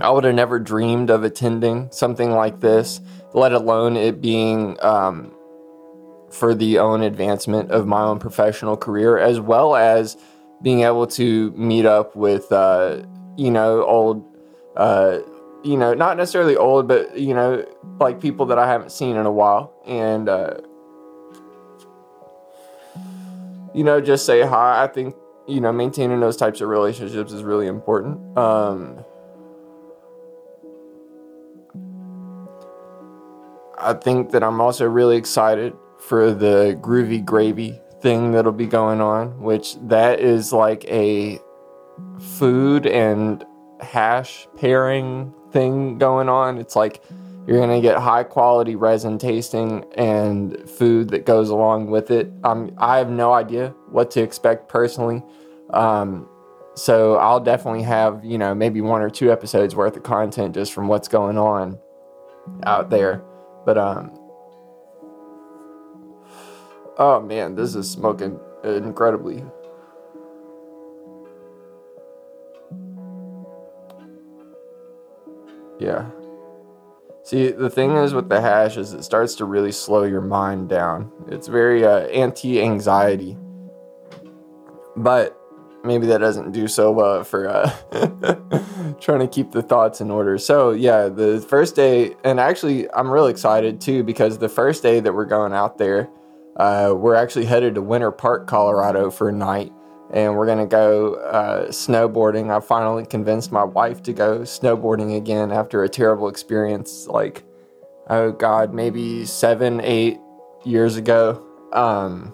I 0.00 0.10
would 0.10 0.24
have 0.24 0.34
never 0.34 0.58
dreamed 0.58 1.10
of 1.10 1.24
attending 1.24 1.88
something 1.90 2.30
like 2.30 2.60
this, 2.60 3.00
let 3.32 3.52
alone 3.52 3.96
it 3.96 4.20
being 4.20 4.76
um, 4.82 5.32
for 6.30 6.54
the 6.54 6.78
own 6.78 7.02
advancement 7.02 7.70
of 7.70 7.86
my 7.86 8.02
own 8.02 8.18
professional 8.18 8.76
career, 8.76 9.16
as 9.18 9.40
well 9.40 9.74
as 9.74 10.16
being 10.62 10.82
able 10.82 11.06
to 11.06 11.50
meet 11.52 11.86
up 11.86 12.14
with, 12.14 12.50
uh, 12.52 13.02
you 13.36 13.50
know, 13.50 13.84
old, 13.84 14.24
uh, 14.76 15.18
you 15.64 15.76
know, 15.76 15.94
not 15.94 16.16
necessarily 16.16 16.56
old, 16.56 16.88
but, 16.88 17.18
you 17.18 17.34
know, 17.34 17.64
like 17.98 18.20
people 18.20 18.46
that 18.46 18.58
I 18.58 18.66
haven't 18.66 18.92
seen 18.92 19.16
in 19.16 19.26
a 19.26 19.32
while. 19.32 19.72
And, 19.86 20.28
uh, 20.28 20.58
you 23.74 23.84
know, 23.84 24.00
just 24.00 24.26
say 24.26 24.42
hi. 24.42 24.82
I 24.82 24.86
think, 24.86 25.14
you 25.46 25.60
know, 25.60 25.72
maintaining 25.72 26.20
those 26.20 26.36
types 26.36 26.60
of 26.60 26.68
relationships 26.68 27.32
is 27.32 27.42
really 27.42 27.66
important. 27.66 28.36
Um, 28.36 29.04
I 33.78 33.94
think 33.94 34.30
that 34.30 34.42
I'm 34.42 34.60
also 34.60 34.86
really 34.86 35.16
excited 35.16 35.74
for 35.98 36.32
the 36.32 36.78
groovy 36.80 37.24
gravy 37.24 37.80
thing 38.00 38.32
that'll 38.32 38.52
be 38.52 38.66
going 38.66 39.00
on, 39.00 39.40
which 39.40 39.76
that 39.88 40.20
is 40.20 40.52
like 40.52 40.84
a 40.84 41.38
food 42.20 42.86
and 42.86 43.44
hash 43.80 44.46
pairing 44.56 45.34
thing 45.50 45.98
going 45.98 46.28
on. 46.28 46.58
It's 46.58 46.76
like 46.76 47.02
you're 47.46 47.60
gonna 47.60 47.80
get 47.80 47.98
high 47.98 48.24
quality 48.24 48.76
resin 48.76 49.18
tasting 49.18 49.84
and 49.94 50.68
food 50.68 51.10
that 51.10 51.24
goes 51.24 51.48
along 51.48 51.90
with 51.90 52.10
it. 52.10 52.30
I 52.44 52.98
have 52.98 53.10
no 53.10 53.32
idea 53.32 53.74
what 53.90 54.10
to 54.12 54.22
expect 54.22 54.68
personally. 54.68 55.22
Um, 55.70 56.28
so 56.74 57.16
I'll 57.16 57.40
definitely 57.40 57.82
have, 57.82 58.24
you 58.24 58.36
know, 58.36 58.54
maybe 58.54 58.80
one 58.80 59.00
or 59.00 59.10
two 59.10 59.32
episodes 59.32 59.74
worth 59.74 59.96
of 59.96 60.02
content 60.02 60.54
just 60.54 60.72
from 60.72 60.88
what's 60.88 61.08
going 61.08 61.38
on 61.38 61.78
out 62.64 62.90
there. 62.90 63.22
But 63.66 63.76
um 63.76 64.18
Oh 66.98 67.20
man, 67.20 67.54
this 67.54 67.74
is 67.74 67.90
smoking 67.90 68.40
incredibly. 68.64 69.44
Yeah. 75.78 76.08
See, 77.22 77.50
the 77.50 77.68
thing 77.68 77.96
is 77.96 78.14
with 78.14 78.28
the 78.28 78.40
hash 78.40 78.76
is 78.76 78.94
it 78.94 79.02
starts 79.02 79.34
to 79.36 79.44
really 79.44 79.72
slow 79.72 80.04
your 80.04 80.20
mind 80.22 80.68
down. 80.68 81.10
It's 81.28 81.48
very 81.48 81.84
uh, 81.84 82.06
anti-anxiety. 82.06 83.36
But 84.96 85.38
maybe 85.86 86.06
that 86.08 86.18
doesn't 86.18 86.52
do 86.52 86.68
so 86.68 86.90
well 86.90 87.24
for 87.24 87.48
uh, 87.48 87.70
trying 89.00 89.20
to 89.20 89.28
keep 89.28 89.52
the 89.52 89.62
thoughts 89.62 90.00
in 90.00 90.10
order. 90.10 90.38
So 90.38 90.72
yeah, 90.72 91.08
the 91.08 91.40
first 91.40 91.76
day, 91.76 92.14
and 92.24 92.40
actually 92.40 92.90
I'm 92.92 93.10
really 93.10 93.30
excited 93.30 93.80
too 93.80 94.02
because 94.02 94.38
the 94.38 94.48
first 94.48 94.82
day 94.82 95.00
that 95.00 95.12
we're 95.12 95.26
going 95.26 95.52
out 95.52 95.78
there, 95.78 96.08
uh, 96.56 96.94
we're 96.96 97.14
actually 97.14 97.44
headed 97.44 97.74
to 97.74 97.82
Winter 97.82 98.10
Park, 98.10 98.46
Colorado 98.46 99.10
for 99.10 99.28
a 99.28 99.32
night, 99.32 99.72
and 100.12 100.36
we're 100.36 100.46
gonna 100.46 100.66
go 100.66 101.14
uh, 101.14 101.68
snowboarding. 101.68 102.54
I 102.54 102.60
finally 102.60 103.06
convinced 103.06 103.52
my 103.52 103.64
wife 103.64 104.02
to 104.04 104.12
go 104.12 104.40
snowboarding 104.40 105.16
again 105.16 105.52
after 105.52 105.84
a 105.84 105.88
terrible 105.88 106.28
experience, 106.28 107.06
like 107.06 107.44
oh 108.08 108.32
god, 108.32 108.72
maybe 108.72 109.24
seven, 109.26 109.80
eight 109.82 110.18
years 110.64 110.96
ago. 110.96 111.42
Um, 111.72 112.32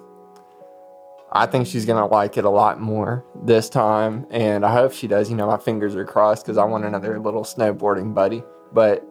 I 1.35 1.47
think 1.47 1.67
she's 1.67 1.87
gonna 1.87 2.07
like 2.07 2.37
it 2.37 2.45
a 2.45 2.51
lot 2.51 2.79
more 2.79 3.25
this 3.43 3.71
time, 3.71 4.27
and 4.31 4.67
I 4.67 4.73
hope 4.73 4.93
she 4.93 5.07
does. 5.07 5.31
You 5.31 5.37
know, 5.37 5.47
my 5.47 5.57
fingers 5.57 5.97
are 5.97 6.05
crossed 6.05 6.45
because 6.45 6.59
I 6.59 6.65
want 6.65 6.85
another 6.85 7.19
little 7.19 7.43
snowboarding 7.43 8.15
buddy. 8.15 8.43
But 8.71 9.03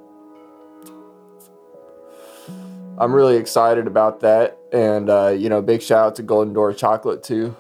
I'm 2.99 3.13
really 3.13 3.37
excited 3.37 3.87
about 3.87 4.19
that, 4.19 4.59
and 4.71 5.09
uh, 5.09 5.29
you 5.29 5.49
know, 5.49 5.63
big 5.63 5.81
shout 5.81 6.05
out 6.05 6.15
to 6.17 6.23
Golden 6.23 6.53
Door 6.53 6.75
Chocolate 6.75 7.23
too 7.23 7.55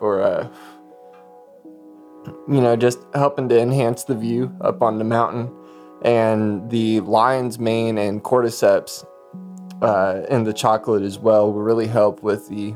for 0.00 0.20
uh, 0.20 0.48
you 2.48 2.60
know 2.60 2.74
just 2.74 2.98
helping 3.14 3.48
to 3.50 3.60
enhance 3.60 4.02
the 4.02 4.16
view 4.16 4.52
up 4.62 4.82
on 4.82 4.98
the 4.98 5.04
mountain, 5.04 5.48
and 6.02 6.68
the 6.70 6.98
lion's 7.02 7.60
mane 7.60 7.98
and 7.98 8.24
cordyceps 8.24 9.06
uh, 9.80 10.22
in 10.28 10.42
the 10.42 10.52
chocolate 10.52 11.04
as 11.04 11.20
well 11.20 11.52
will 11.52 11.62
really 11.62 11.86
help 11.86 12.24
with 12.24 12.48
the 12.48 12.74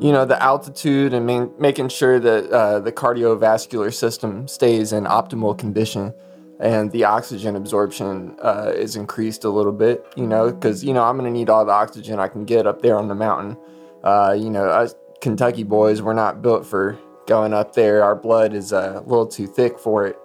you 0.00 0.12
know 0.12 0.24
the 0.24 0.40
altitude 0.42 1.12
and 1.12 1.26
main, 1.26 1.52
making 1.58 1.88
sure 1.88 2.18
that 2.18 2.50
uh, 2.50 2.80
the 2.80 2.92
cardiovascular 2.92 3.92
system 3.92 4.48
stays 4.48 4.92
in 4.92 5.04
optimal 5.04 5.56
condition 5.56 6.12
and 6.58 6.90
the 6.92 7.04
oxygen 7.04 7.56
absorption 7.56 8.36
uh, 8.42 8.72
is 8.74 8.96
increased 8.96 9.44
a 9.44 9.50
little 9.50 9.72
bit 9.72 10.04
you 10.16 10.26
know 10.26 10.50
because 10.50 10.84
you 10.84 10.92
know 10.92 11.04
i'm 11.04 11.16
going 11.16 11.30
to 11.30 11.38
need 11.38 11.48
all 11.48 11.64
the 11.64 11.72
oxygen 11.72 12.18
i 12.18 12.28
can 12.28 12.44
get 12.44 12.66
up 12.66 12.82
there 12.82 12.98
on 12.98 13.08
the 13.08 13.14
mountain. 13.14 13.56
Uh, 14.02 14.34
you 14.38 14.50
know 14.50 14.64
us 14.64 14.94
kentucky 15.20 15.62
boys 15.62 16.00
we're 16.00 16.14
not 16.14 16.40
built 16.42 16.66
for 16.66 16.98
going 17.30 17.54
up 17.54 17.74
there. 17.74 18.02
Our 18.02 18.16
blood 18.16 18.52
is 18.54 18.72
a 18.72 19.04
little 19.06 19.26
too 19.26 19.46
thick 19.46 19.78
for 19.78 20.04
it. 20.04 20.16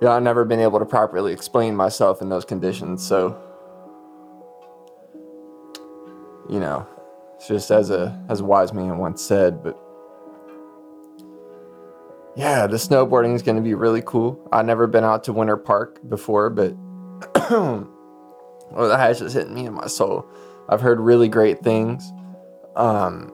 You 0.00 0.08
know, 0.08 0.12
I've 0.12 0.22
never 0.22 0.46
been 0.46 0.58
able 0.58 0.78
to 0.78 0.86
properly 0.86 1.34
explain 1.34 1.76
myself 1.76 2.22
in 2.22 2.30
those 2.30 2.46
conditions. 2.46 3.06
So, 3.06 3.38
you 6.48 6.58
know, 6.58 6.88
it's 7.42 7.48
just 7.48 7.70
as 7.72 7.90
a 7.90 8.24
as 8.28 8.38
a 8.38 8.44
wise 8.44 8.72
man 8.72 8.98
once 8.98 9.20
said, 9.20 9.64
but 9.64 9.76
yeah, 12.36 12.68
the 12.68 12.76
snowboarding 12.76 13.34
is 13.34 13.42
going 13.42 13.56
to 13.56 13.62
be 13.62 13.74
really 13.74 14.00
cool. 14.06 14.48
I've 14.52 14.64
never 14.64 14.86
been 14.86 15.02
out 15.02 15.24
to 15.24 15.32
Winter 15.32 15.56
Park 15.56 15.98
before, 16.08 16.50
but 16.50 16.74
oh, 17.50 17.88
the 18.70 18.96
hash 18.96 19.18
just 19.18 19.34
hitting 19.34 19.54
me 19.54 19.66
in 19.66 19.74
my 19.74 19.88
soul. 19.88 20.24
I've 20.68 20.80
heard 20.80 21.00
really 21.00 21.28
great 21.28 21.64
things. 21.64 22.12
Um, 22.76 23.32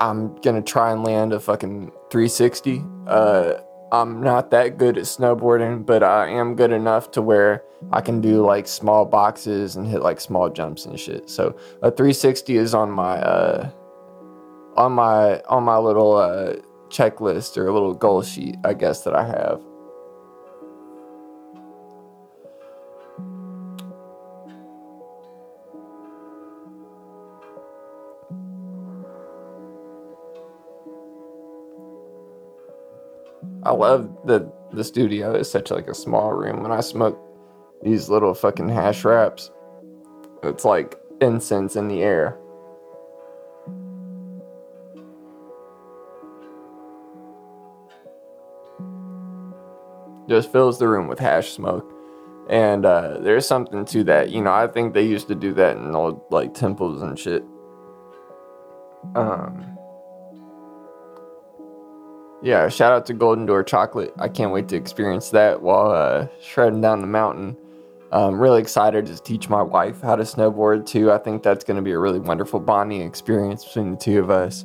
I'm 0.00 0.34
gonna 0.40 0.60
try 0.60 0.90
and 0.90 1.04
land 1.04 1.32
a 1.32 1.38
fucking 1.38 1.92
360. 2.10 2.84
Uh, 3.06 3.54
I'm 3.90 4.22
not 4.22 4.50
that 4.50 4.76
good 4.76 4.98
at 4.98 5.04
snowboarding, 5.04 5.86
but 5.86 6.02
I 6.02 6.28
am 6.28 6.54
good 6.56 6.72
enough 6.72 7.10
to 7.12 7.22
where 7.22 7.64
I 7.90 8.00
can 8.00 8.20
do 8.20 8.44
like 8.44 8.66
small 8.66 9.04
boxes 9.04 9.76
and 9.76 9.86
hit 9.86 10.02
like 10.02 10.20
small 10.20 10.50
jumps 10.50 10.84
and 10.84 10.98
shit. 10.98 11.30
So 11.30 11.56
a 11.82 11.90
360 11.90 12.56
is 12.56 12.74
on 12.74 12.90
my 12.90 13.18
uh, 13.18 13.70
on 14.76 14.92
my 14.92 15.40
on 15.42 15.64
my 15.64 15.78
little 15.78 16.16
uh, 16.16 16.56
checklist 16.88 17.56
or 17.56 17.66
a 17.66 17.72
little 17.72 17.94
goal 17.94 18.22
sheet, 18.22 18.56
I 18.64 18.74
guess 18.74 19.04
that 19.04 19.14
I 19.14 19.26
have. 19.26 19.62
I 33.68 33.72
love 33.72 34.08
that 34.24 34.50
the 34.72 34.82
studio 34.82 35.34
is 35.34 35.50
such 35.50 35.70
like 35.70 35.88
a 35.88 35.94
small 35.94 36.32
room. 36.32 36.62
When 36.62 36.72
I 36.72 36.80
smoke 36.80 37.20
these 37.82 38.08
little 38.08 38.32
fucking 38.32 38.70
hash 38.70 39.04
wraps, 39.04 39.50
it's 40.42 40.64
like 40.64 40.98
incense 41.20 41.76
in 41.76 41.86
the 41.86 42.02
air. 42.02 42.38
Just 50.30 50.50
fills 50.50 50.78
the 50.78 50.88
room 50.88 51.06
with 51.06 51.18
hash 51.18 51.50
smoke. 51.50 51.92
And 52.48 52.86
uh, 52.86 53.18
there's 53.20 53.46
something 53.46 53.84
to 53.84 54.02
that. 54.04 54.30
You 54.30 54.40
know, 54.40 54.52
I 54.52 54.66
think 54.66 54.94
they 54.94 55.04
used 55.04 55.28
to 55.28 55.34
do 55.34 55.52
that 55.52 55.76
in 55.76 55.94
old 55.94 56.22
like 56.30 56.54
temples 56.54 57.02
and 57.02 57.18
shit. 57.18 57.44
Um 59.14 59.77
yeah, 62.42 62.68
shout 62.68 62.92
out 62.92 63.06
to 63.06 63.14
Golden 63.14 63.46
Door 63.46 63.64
Chocolate. 63.64 64.12
I 64.18 64.28
can't 64.28 64.52
wait 64.52 64.68
to 64.68 64.76
experience 64.76 65.30
that 65.30 65.62
while 65.62 65.90
uh, 65.90 66.28
shredding 66.40 66.80
down 66.80 67.00
the 67.00 67.06
mountain. 67.06 67.56
I'm 68.10 68.40
really 68.40 68.62
excited 68.62 69.06
to 69.06 69.22
teach 69.22 69.48
my 69.48 69.62
wife 69.62 70.00
how 70.00 70.16
to 70.16 70.22
snowboard 70.22 70.86
too. 70.86 71.12
I 71.12 71.18
think 71.18 71.42
that's 71.42 71.64
going 71.64 71.76
to 71.76 71.82
be 71.82 71.92
a 71.92 71.98
really 71.98 72.20
wonderful 72.20 72.58
bonding 72.58 73.02
experience 73.02 73.64
between 73.64 73.90
the 73.90 73.96
two 73.96 74.18
of 74.20 74.30
us. 74.30 74.64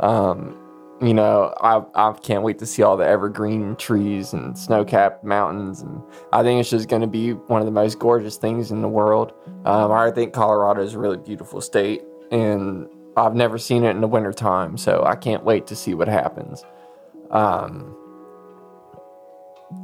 Um, 0.00 0.56
you 1.00 1.14
know, 1.14 1.54
I, 1.60 1.82
I 1.94 2.12
can't 2.12 2.42
wait 2.42 2.58
to 2.58 2.66
see 2.66 2.82
all 2.82 2.96
the 2.96 3.06
evergreen 3.06 3.76
trees 3.76 4.32
and 4.32 4.58
snow 4.58 4.84
capped 4.84 5.24
mountains. 5.24 5.80
And 5.80 6.02
I 6.32 6.42
think 6.42 6.60
it's 6.60 6.70
just 6.70 6.88
going 6.88 7.02
to 7.02 7.08
be 7.08 7.32
one 7.32 7.60
of 7.60 7.66
the 7.66 7.72
most 7.72 7.98
gorgeous 7.98 8.36
things 8.36 8.70
in 8.70 8.82
the 8.82 8.88
world. 8.88 9.32
Um, 9.64 9.92
I 9.92 10.10
think 10.10 10.34
Colorado 10.34 10.82
is 10.82 10.94
a 10.94 10.98
really 10.98 11.16
beautiful 11.16 11.60
state, 11.60 12.02
and 12.30 12.86
I've 13.16 13.34
never 13.34 13.56
seen 13.56 13.84
it 13.84 13.90
in 13.90 14.00
the 14.00 14.08
wintertime. 14.08 14.76
So 14.76 15.04
I 15.04 15.16
can't 15.16 15.44
wait 15.44 15.66
to 15.68 15.76
see 15.76 15.94
what 15.94 16.08
happens. 16.08 16.64
Um, 17.30 17.96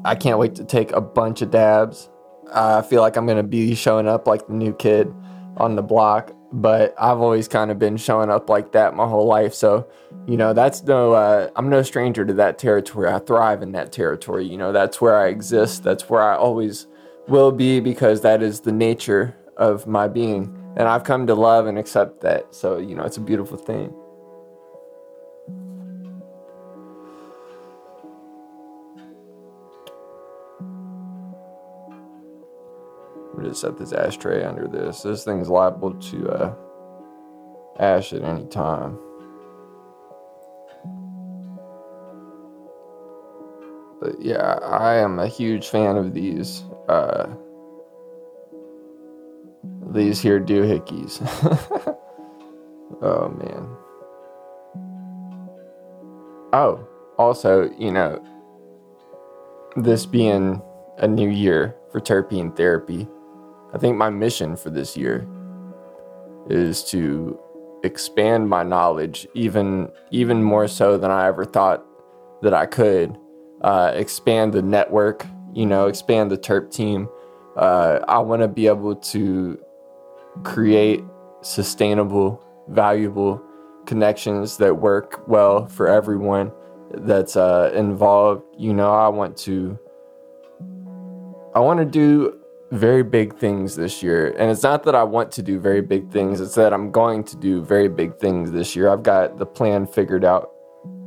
I 0.05 0.15
can't 0.15 0.39
wait 0.39 0.55
to 0.57 0.65
take 0.65 0.93
a 0.93 1.01
bunch 1.01 1.43
of 1.43 1.51
dabs. 1.51 2.09
I 2.53 2.83
feel 2.83 3.03
like 3.03 3.17
I'm 3.17 3.27
going 3.27 3.39
to 3.39 3.43
be 3.43 3.75
showing 3.75 4.09
up 4.09 4.27
like 4.27 4.47
the 4.47 4.55
new 4.55 4.73
kid 4.73 5.13
on 5.57 5.77
the 5.77 5.83
block, 5.83 6.33
but 6.53 6.95
I've 6.99 7.21
always 7.21 7.49
kind 7.49 7.71
of 7.71 7.79
been 7.79 7.97
showing 7.97 8.31
up 8.31 8.49
like 8.49 8.73
that 8.73 8.95
my 8.95 9.07
whole 9.07 9.27
life. 9.27 9.55
So, 9.55 9.89
you 10.27 10.37
know, 10.37 10.53
that's 10.53 10.83
no, 10.85 11.13
uh, 11.13 11.51
I'm 11.57 11.69
no 11.69 11.83
stranger 11.83 12.25
to 12.25 12.33
that 12.35 12.59
territory. 12.59 13.09
I 13.09 13.19
thrive 13.19 13.63
in 13.63 13.73
that 13.73 13.93
territory. 13.93 14.47
You 14.47 14.59
know, 14.59 14.73
that's 14.73 15.01
where 15.01 15.17
I 15.17 15.29
exist. 15.29 15.83
That's 15.83 16.09
where 16.09 16.23
I 16.23 16.37
always 16.37 16.87
will 17.29 17.53
be 17.53 17.81
because 17.81 18.21
that 18.21 18.43
is 18.43 18.61
the 18.61 18.73
nature 18.73 19.37
of 19.57 19.87
my 19.87 20.09
being. 20.09 20.57
And 20.77 20.89
I've 20.89 21.05
come 21.05 21.27
to 21.27 21.35
love 21.35 21.67
and 21.67 21.79
accept 21.79 22.21
that. 22.21 22.55
So, 22.55 22.79
you 22.79 22.95
know, 22.95 23.05
it's 23.05 23.17
a 23.17 23.23
beautiful 23.23 23.57
thing. 23.57 23.95
Gonna 33.47 33.55
set 33.55 33.79
this 33.79 33.93
ashtray 33.93 34.43
under 34.43 34.67
this. 34.67 35.03
This 35.03 35.23
thing's 35.23 35.49
liable 35.49 35.95
to 35.95 36.29
uh, 36.29 36.55
ash 37.79 38.13
at 38.13 38.23
any 38.23 38.45
time. 38.47 38.99
But 44.01 44.21
yeah, 44.21 44.59
I 44.65 44.97
am 44.97 45.21
a 45.21 45.29
huge 45.29 45.69
fan 45.69 45.97
of 45.97 46.13
these 46.13 46.65
uh, 46.89 47.29
these 49.93 50.21
here 50.21 50.41
doohickeys. 50.41 51.21
oh 53.01 53.29
man. 53.29 53.69
Oh, 56.53 56.85
also, 57.17 57.71
you 57.79 57.93
know, 57.93 58.21
this 59.77 60.05
being 60.05 60.61
a 60.99 61.07
new 61.07 61.31
year 61.31 61.77
for 61.93 62.01
terpene 62.01 62.57
therapy, 62.57 63.07
I 63.77 63.79
think 63.79 63.99
my 63.99 64.09
mission 64.09 64.57
for 64.57 64.71
this 64.71 64.97
year 64.97 65.29
is 66.49 66.83
to 66.85 67.39
expand 67.85 68.49
my 68.49 68.63
knowledge 68.63 69.29
even 69.35 69.91
even 70.11 70.43
more 70.43 70.67
so 70.67 70.97
than 70.97 71.11
I 71.11 71.27
ever 71.27 71.45
thought 71.45 71.85
that 72.41 72.55
I 72.55 72.65
could. 72.65 73.19
Uh, 73.61 73.93
expand 73.95 74.55
the 74.55 74.63
network, 74.63 75.27
you 75.53 75.67
know, 75.67 75.89
expand 75.89 76.31
the 76.31 76.39
Terp 76.39 76.71
team. 76.71 77.07
Uh, 77.55 77.99
I 78.09 78.19
want 78.21 78.41
to 78.41 78.49
be 78.49 78.67
able 78.67 78.97
to 78.97 79.59
create 80.43 81.05
sustainable, 81.43 82.43
valuable 82.69 83.43
connections 83.85 84.57
that 84.57 84.75
work 84.75 85.29
well 85.29 85.67
for 85.67 85.87
everyone 85.87 86.51
that's 86.95 87.37
uh, 87.37 87.73
involved. 87.75 88.43
You 88.57 88.73
know, 88.73 88.95
I 88.95 89.09
want 89.09 89.37
to. 89.39 89.79
I 91.55 91.61
want 91.61 91.79
to 91.81 91.85
do 91.85 92.41
very 92.73 93.03
big 93.03 93.37
things 93.37 93.77
this 93.77 94.03
year. 94.03 94.35
And 94.39 94.51
it's 94.51 94.63
not 94.63 94.83
that 94.85 94.95
I 94.95 95.03
want 95.03 95.31
to 95.33 95.43
do 95.43 95.61
very 95.61 95.83
big 95.83 96.11
things, 96.11 96.41
it's 96.41 96.55
that 96.57 96.73
I'm 96.73 96.91
going 96.91 97.25
to 97.25 97.37
do 97.37 97.63
very 97.63 97.89
big 97.89 98.19
things 98.19 98.53
this 98.53 98.75
year. 98.75 98.89
I've 98.89 99.03
got 99.03 99.39
the 99.39 99.47
plan 99.47 99.87
figured 99.87 100.25
out. 100.25 100.51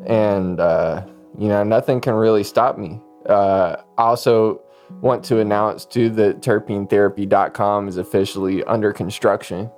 And, 0.05 0.59
uh, 0.59 1.05
you 1.37 1.47
know, 1.47 1.63
nothing 1.63 1.99
can 2.01 2.13
really 2.13 2.43
stop 2.43 2.77
me. 2.77 3.01
Uh, 3.27 3.75
I 3.97 4.03
also 4.03 4.61
want 5.01 5.23
to 5.25 5.39
announce 5.39 5.85
too 5.85 6.09
that 6.09 6.41
terpenetherapy.com 6.41 7.87
is 7.87 7.97
officially 7.97 8.63
under 8.63 8.93
construction. 8.93 9.69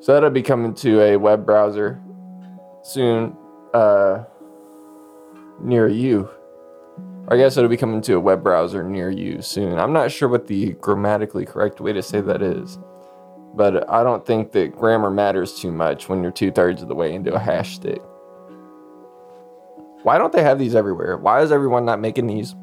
So 0.00 0.14
that'll 0.14 0.30
be 0.30 0.42
coming 0.42 0.74
to 0.76 1.02
a 1.02 1.16
web 1.16 1.44
browser 1.44 2.00
soon 2.82 3.36
uh, 3.74 4.24
near 5.60 5.88
you. 5.88 6.30
I 7.28 7.36
guess 7.36 7.56
it'll 7.56 7.70
be 7.70 7.76
coming 7.76 8.00
to 8.02 8.14
a 8.14 8.20
web 8.20 8.42
browser 8.42 8.82
near 8.82 9.10
you 9.10 9.40
soon. 9.42 9.78
I'm 9.78 9.92
not 9.92 10.10
sure 10.10 10.28
what 10.28 10.48
the 10.48 10.72
grammatically 10.74 11.46
correct 11.46 11.80
way 11.80 11.92
to 11.92 12.02
say 12.02 12.20
that 12.20 12.42
is, 12.42 12.78
but 13.54 13.88
I 13.88 14.02
don't 14.02 14.26
think 14.26 14.52
that 14.52 14.76
grammar 14.76 15.10
matters 15.10 15.60
too 15.60 15.70
much 15.70 16.08
when 16.08 16.22
you're 16.22 16.32
two 16.32 16.50
thirds 16.50 16.82
of 16.82 16.88
the 16.88 16.94
way 16.94 17.14
into 17.14 17.32
a 17.32 17.38
hash 17.38 17.76
stick. 17.76 18.00
Why 20.02 20.18
don't 20.18 20.32
they 20.32 20.42
have 20.42 20.58
these 20.58 20.74
everywhere? 20.74 21.18
Why 21.18 21.42
is 21.42 21.52
everyone 21.52 21.84
not 21.84 22.00
making 22.00 22.26
these? 22.26 22.54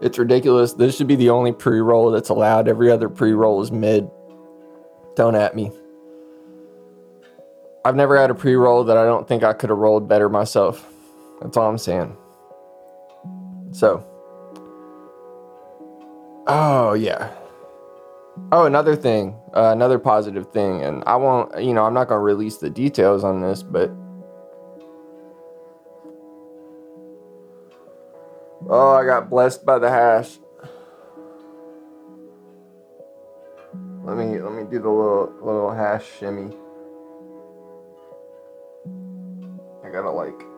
It's 0.00 0.18
ridiculous. 0.18 0.72
This 0.74 0.96
should 0.96 1.06
be 1.06 1.16
the 1.16 1.30
only 1.30 1.52
pre 1.52 1.80
roll 1.80 2.10
that's 2.10 2.28
allowed. 2.28 2.68
Every 2.68 2.90
other 2.90 3.08
pre 3.08 3.32
roll 3.32 3.62
is 3.62 3.70
mid. 3.70 4.10
Don't 5.16 5.36
at 5.36 5.54
me. 5.54 5.70
I've 7.84 7.96
never 7.96 8.20
had 8.20 8.30
a 8.30 8.34
pre 8.34 8.56
roll 8.56 8.84
that 8.84 8.96
I 8.96 9.04
don't 9.04 9.28
think 9.28 9.44
I 9.44 9.52
could 9.52 9.70
have 9.70 9.78
rolled 9.78 10.08
better 10.08 10.28
myself. 10.28 10.86
That's 11.40 11.56
all 11.56 11.68
I'm 11.68 11.78
saying. 11.78 12.16
So, 13.74 14.06
oh 16.46 16.92
yeah. 16.94 17.32
Oh, 18.52 18.66
another 18.66 18.94
thing, 18.94 19.36
uh, 19.52 19.72
another 19.72 19.98
positive 19.98 20.52
thing, 20.52 20.80
and 20.82 21.02
I 21.08 21.16
won't, 21.16 21.60
you 21.60 21.74
know, 21.74 21.84
I'm 21.84 21.92
not 21.94 22.06
going 22.06 22.20
to 22.20 22.22
release 22.22 22.58
the 22.58 22.70
details 22.70 23.24
on 23.24 23.40
this, 23.42 23.64
but 23.64 23.90
oh, 28.68 28.92
I 28.92 29.04
got 29.04 29.28
blessed 29.28 29.66
by 29.66 29.80
the 29.80 29.90
hash. 29.90 30.38
Let 34.04 34.16
me 34.16 34.38
let 34.40 34.52
me 34.52 34.62
do 34.70 34.78
the 34.78 34.88
little 34.88 35.32
little 35.42 35.72
hash 35.72 36.04
shimmy. 36.20 36.54
I 39.84 39.90
gotta 39.90 40.10
like 40.12 40.53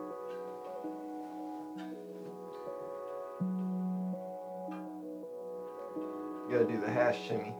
gotta 6.57 6.71
do 6.71 6.79
the 6.79 6.89
hash 6.89 7.17
shimmy. 7.27 7.53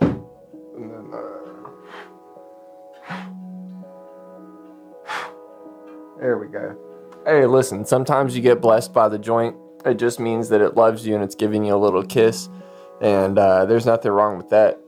And 0.00 0.90
then, 0.90 1.12
uh, 1.14 1.68
there 6.18 6.38
we 6.38 6.48
go. 6.48 6.76
Hey, 7.24 7.46
listen, 7.46 7.84
sometimes 7.84 8.34
you 8.34 8.42
get 8.42 8.60
blessed 8.60 8.92
by 8.92 9.08
the 9.08 9.18
joint. 9.18 9.56
It 9.84 9.94
just 9.94 10.18
means 10.18 10.48
that 10.48 10.60
it 10.60 10.76
loves 10.76 11.06
you 11.06 11.14
and 11.14 11.22
it's 11.22 11.36
giving 11.36 11.64
you 11.64 11.74
a 11.74 11.76
little 11.76 12.04
kiss. 12.04 12.48
And 13.00 13.38
uh, 13.38 13.64
there's 13.66 13.86
nothing 13.86 14.10
wrong 14.10 14.36
with 14.36 14.50
that. 14.50 14.80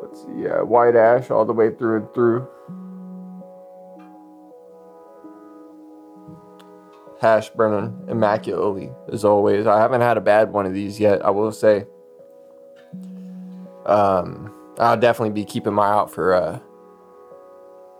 Let's 0.00 0.22
see, 0.22 0.42
yeah, 0.42 0.62
white 0.62 0.96
ash 0.96 1.30
all 1.30 1.44
the 1.44 1.52
way 1.52 1.72
through 1.74 1.98
and 1.98 2.14
through. 2.14 2.48
Hash 7.20 7.50
burning 7.50 8.06
immaculately, 8.08 8.90
as 9.12 9.24
always. 9.24 9.66
I 9.66 9.80
haven't 9.80 10.00
had 10.00 10.16
a 10.16 10.20
bad 10.20 10.52
one 10.52 10.66
of 10.66 10.72
these 10.72 11.00
yet, 11.00 11.24
I 11.24 11.30
will 11.30 11.52
say. 11.52 11.84
Um, 13.86 14.54
I'll 14.78 14.96
definitely 14.96 15.34
be 15.34 15.44
keeping 15.44 15.72
my 15.72 15.86
eye 15.86 15.92
out 15.92 16.10
for 16.12 16.34
uh, 16.34 16.60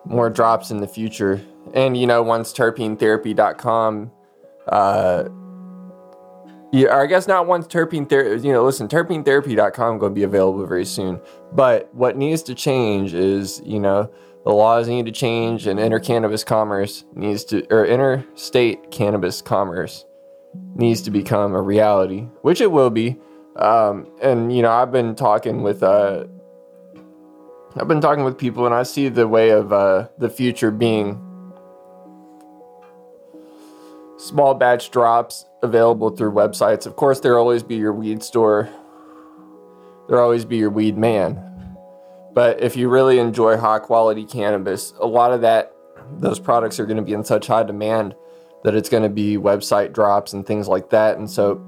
more 0.05 0.31
drops 0.31 0.71
in 0.71 0.81
the 0.81 0.87
future. 0.87 1.43
And, 1.75 1.97
you 1.97 2.07
know, 2.07 2.23
once 2.23 2.53
terpenetherapy.com, 2.53 4.11
uh, 4.69 5.29
yeah, 6.71 6.95
I 6.95 7.07
guess 7.07 7.27
not 7.27 7.47
once 7.47 7.67
terpene 7.67 8.09
therapy, 8.09 8.47
you 8.47 8.53
know, 8.53 8.63
listen, 8.65 8.89
terpenetherapy.com 8.89 9.99
going 9.99 10.13
to 10.13 10.15
be 10.15 10.23
available 10.23 10.67
very 10.67 10.85
soon. 10.85 11.21
But 11.53 11.93
what 11.95 12.17
needs 12.17 12.43
to 12.45 12.55
change 12.55 13.15
is, 13.15 13.63
you 13.65 13.81
know, 13.81 14.11
the 14.49 14.55
laws 14.55 14.89
need 14.89 15.05
to 15.05 15.13
change 15.13 15.67
and 15.67 15.79
inter 15.79 16.01
cannabis 16.01 16.43
commerce 16.43 17.05
needs 17.15 17.45
to, 17.45 17.67
or 17.71 17.85
interstate 17.85 18.91
cannabis 18.91 19.43
commerce 19.43 20.07
needs 20.75 21.03
to 21.03 21.11
become 21.11 21.55
a 21.55 21.61
reality, 21.61 22.21
which 22.41 22.63
it 22.63 22.73
will 22.73 22.89
be. 22.89 23.19
Um, 23.57 24.11
and, 24.23 24.51
you 24.51 24.63
know, 24.63 24.71
I've 24.71 24.91
been 24.91 25.15
talking 25.15 25.63
with, 25.63 25.83
uh, 25.83 26.25
I've 27.77 27.89
been 27.89 28.01
talking 28.01 28.25
with 28.25 28.39
people 28.39 28.65
and 28.65 28.75
I 28.75 28.85
see 28.85 29.11
the 29.11 29.29
way 29.29 29.51
of 29.51 29.71
uh, 29.71 30.09
the 30.17 30.31
future 30.31 30.71
being 30.71 31.23
small 34.17 34.55
batch 34.55 34.91
drops 34.91 35.45
available 35.63 36.09
through 36.09 36.33
websites. 36.33 36.87
Of 36.87 36.97
course, 36.97 37.21
there'll 37.21 37.39
always 37.39 37.63
be 37.63 37.77
your 37.77 37.93
weed 37.93 38.23
store, 38.23 38.71
there'll 40.09 40.25
always 40.25 40.47
be 40.47 40.57
your 40.57 40.71
weed 40.71 40.97
man. 40.97 41.48
But 42.39 42.63
if 42.63 42.77
you 42.77 42.89
really 42.89 43.19
enjoy 43.19 43.57
high 43.57 43.81
quality 43.81 44.25
cannabis, 44.25 44.95
a 45.01 45.07
lot 45.09 45.33
of 45.33 45.41
that, 45.41 45.73
those 46.19 46.39
products 46.39 46.79
are 46.79 46.87
going 46.87 46.99
to 46.99 47.03
be 47.03 47.13
in 47.13 47.25
such 47.25 47.49
high 47.49 47.65
demand 47.65 48.15
that 48.63 48.77
it's 48.77 48.89
going 48.89 49.03
to 49.03 49.09
be 49.09 49.37
website 49.37 49.93
drops 49.93 50.33
and 50.33 50.47
things 50.47 50.69
like 50.69 50.91
that. 50.91 51.19
And 51.19 51.29
so, 51.29 51.61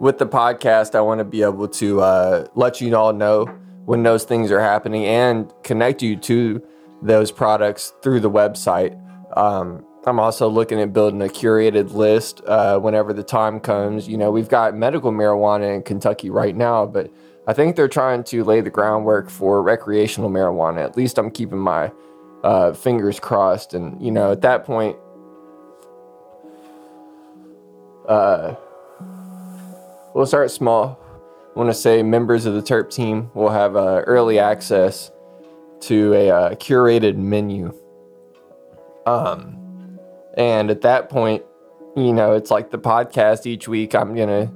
with 0.00 0.18
the 0.18 0.26
podcast, 0.26 0.96
I 0.96 1.02
want 1.02 1.20
to 1.20 1.24
be 1.24 1.42
able 1.42 1.68
to 1.68 2.00
uh, 2.00 2.48
let 2.56 2.80
you 2.80 2.96
all 2.96 3.12
know 3.12 3.44
when 3.84 4.02
those 4.02 4.24
things 4.24 4.50
are 4.50 4.58
happening 4.58 5.04
and 5.04 5.54
connect 5.62 6.02
you 6.02 6.16
to 6.16 6.60
those 7.00 7.30
products 7.30 7.92
through 8.02 8.18
the 8.18 8.30
website. 8.32 9.00
Um, 9.36 9.86
I'm 10.04 10.18
also 10.18 10.48
looking 10.48 10.80
at 10.80 10.92
building 10.92 11.22
a 11.22 11.26
curated 11.26 11.92
list 11.92 12.42
uh, 12.44 12.80
whenever 12.80 13.12
the 13.12 13.22
time 13.22 13.60
comes. 13.60 14.08
You 14.08 14.16
know, 14.16 14.32
we've 14.32 14.48
got 14.48 14.74
medical 14.74 15.12
marijuana 15.12 15.76
in 15.76 15.82
Kentucky 15.84 16.28
right 16.28 16.56
now, 16.56 16.86
but 16.86 17.12
I 17.48 17.54
think 17.54 17.76
they're 17.76 17.88
trying 17.88 18.24
to 18.24 18.44
lay 18.44 18.60
the 18.60 18.68
groundwork 18.68 19.30
for 19.30 19.62
recreational 19.62 20.28
marijuana. 20.28 20.84
At 20.84 20.98
least 20.98 21.16
I'm 21.16 21.30
keeping 21.30 21.58
my 21.58 21.90
uh, 22.44 22.74
fingers 22.74 23.18
crossed. 23.18 23.72
And, 23.72 24.00
you 24.02 24.10
know, 24.10 24.30
at 24.32 24.42
that 24.42 24.66
point, 24.66 24.98
uh, 28.06 28.54
we'll 30.14 30.26
start 30.26 30.50
small. 30.50 31.00
I 31.56 31.58
want 31.58 31.70
to 31.70 31.74
say 31.74 32.02
members 32.02 32.44
of 32.44 32.52
the 32.52 32.60
Terp 32.60 32.92
team 32.92 33.30
will 33.32 33.48
have 33.48 33.76
uh, 33.76 34.02
early 34.06 34.38
access 34.38 35.10
to 35.80 36.12
a 36.12 36.30
uh, 36.30 36.54
curated 36.56 37.16
menu. 37.16 37.72
Um, 39.06 39.98
and 40.36 40.70
at 40.70 40.82
that 40.82 41.08
point, 41.08 41.44
you 41.96 42.12
know, 42.12 42.34
it's 42.34 42.50
like 42.50 42.70
the 42.70 42.78
podcast 42.78 43.46
each 43.46 43.68
week. 43.68 43.94
I'm 43.94 44.14
going 44.14 44.28
to 44.28 44.52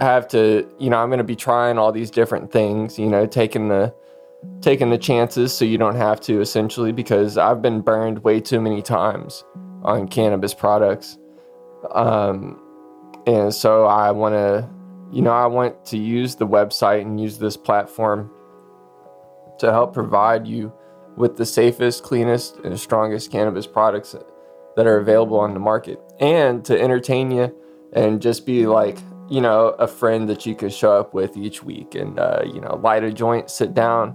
have 0.00 0.28
to, 0.28 0.68
you 0.78 0.90
know, 0.90 0.98
I'm 0.98 1.08
going 1.08 1.18
to 1.18 1.24
be 1.24 1.36
trying 1.36 1.78
all 1.78 1.92
these 1.92 2.10
different 2.10 2.50
things, 2.50 2.98
you 2.98 3.06
know, 3.06 3.26
taking 3.26 3.68
the 3.68 3.94
taking 4.60 4.90
the 4.90 4.98
chances 4.98 5.54
so 5.54 5.64
you 5.64 5.78
don't 5.78 5.94
have 5.94 6.20
to 6.20 6.40
essentially 6.40 6.90
because 6.90 7.38
I've 7.38 7.62
been 7.62 7.80
burned 7.80 8.24
way 8.24 8.40
too 8.40 8.60
many 8.60 8.82
times 8.82 9.44
on 9.82 10.08
cannabis 10.08 10.52
products. 10.52 11.16
Um 11.92 12.60
and 13.24 13.54
so 13.54 13.84
I 13.86 14.10
want 14.10 14.34
to 14.34 14.68
you 15.12 15.22
know, 15.22 15.30
I 15.30 15.46
want 15.46 15.84
to 15.86 15.98
use 15.98 16.34
the 16.34 16.46
website 16.46 17.02
and 17.02 17.20
use 17.20 17.38
this 17.38 17.56
platform 17.56 18.30
to 19.58 19.70
help 19.70 19.92
provide 19.92 20.46
you 20.46 20.72
with 21.16 21.36
the 21.36 21.46
safest, 21.46 22.02
cleanest, 22.02 22.56
and 22.64 22.80
strongest 22.80 23.30
cannabis 23.30 23.66
products 23.66 24.16
that 24.76 24.86
are 24.86 24.96
available 24.96 25.38
on 25.38 25.52
the 25.54 25.60
market 25.60 26.00
and 26.18 26.64
to 26.64 26.80
entertain 26.80 27.30
you 27.30 27.54
and 27.92 28.22
just 28.22 28.46
be 28.46 28.66
like 28.66 28.98
you 29.32 29.40
know 29.40 29.68
a 29.78 29.86
friend 29.86 30.28
that 30.28 30.44
you 30.44 30.54
could 30.54 30.72
show 30.72 30.92
up 31.00 31.14
with 31.14 31.38
each 31.38 31.62
week 31.62 31.94
and 31.94 32.18
uh, 32.18 32.42
you 32.44 32.60
know 32.60 32.78
light 32.82 33.02
a 33.02 33.10
joint 33.10 33.50
sit 33.50 33.72
down 33.72 34.14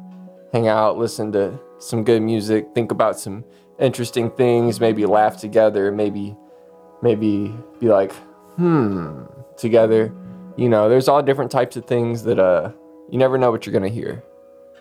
hang 0.53 0.67
out 0.67 0.97
listen 0.97 1.31
to 1.31 1.59
some 1.79 2.03
good 2.03 2.21
music 2.21 2.67
think 2.75 2.91
about 2.91 3.19
some 3.19 3.43
interesting 3.79 4.29
things 4.31 4.79
maybe 4.79 5.07
laugh 5.07 5.37
together 5.37 5.91
maybe 5.91 6.35
maybe 7.01 7.51
be 7.79 7.87
like 7.87 8.13
hmm 8.57 9.23
together. 9.57 10.13
You 10.55 10.69
know 10.69 10.87
there's 10.87 11.07
all 11.07 11.23
different 11.23 11.51
types 11.51 11.75
of 11.77 11.85
things 11.85 12.23
that 12.23 12.39
uh 12.39 12.71
you 13.09 13.17
never 13.17 13.39
know 13.39 13.49
what 13.49 13.65
you're 13.65 13.73
gonna 13.73 13.89
hear 13.89 14.23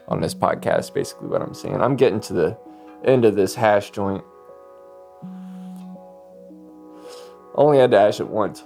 on 0.09 0.21
this 0.21 0.35
podcast 0.35 0.93
basically 0.95 1.29
what 1.29 1.43
i'm 1.43 1.55
saying. 1.55 1.81
I'm 1.81 1.97
getting 1.97 2.21
to 2.21 2.33
the 2.33 2.59
end 3.05 3.25
of 3.25 3.37
this 3.37 3.55
hash 3.55 3.91
joint. 3.91 4.23
Only 7.55 7.79
had 7.79 7.91
to 7.93 7.99
ash 7.99 8.21
it 8.21 8.29
once. 8.29 8.63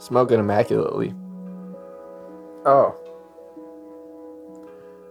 Smoking 0.00 0.40
immaculately. 0.40 1.14
Oh. 2.64 2.96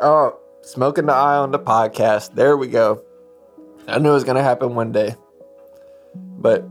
Oh, 0.01 0.39
smoking 0.61 1.05
the 1.05 1.13
eye 1.13 1.37
on 1.37 1.51
the 1.51 1.59
podcast. 1.59 2.33
There 2.33 2.57
we 2.57 2.67
go. 2.67 3.03
I 3.87 3.99
knew 3.99 4.09
it 4.09 4.13
was 4.13 4.23
going 4.23 4.37
to 4.37 4.43
happen 4.43 4.75
one 4.75 4.91
day. 4.91 5.15
But 6.15 6.67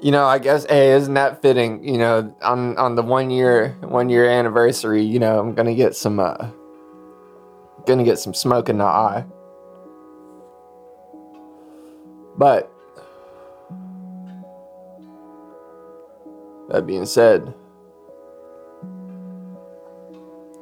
you 0.00 0.10
know, 0.10 0.26
I 0.26 0.38
guess 0.38 0.66
hey, 0.66 0.92
isn't 0.92 1.14
that 1.14 1.42
fitting? 1.42 1.82
You 1.82 1.98
know, 1.98 2.36
on 2.42 2.76
on 2.76 2.94
the 2.94 3.02
one 3.02 3.30
year 3.30 3.76
one 3.80 4.10
year 4.10 4.28
anniversary, 4.28 5.02
you 5.02 5.18
know, 5.18 5.38
I'm 5.38 5.54
gonna 5.54 5.74
get 5.74 5.96
some 5.96 6.20
uh 6.20 6.50
gonna 7.86 8.04
get 8.04 8.18
some 8.18 8.34
smoke 8.34 8.68
in 8.68 8.78
the 8.78 8.84
eye. 8.84 9.24
But 12.36 12.70
that 16.68 16.86
being 16.86 17.06
said, 17.06 17.54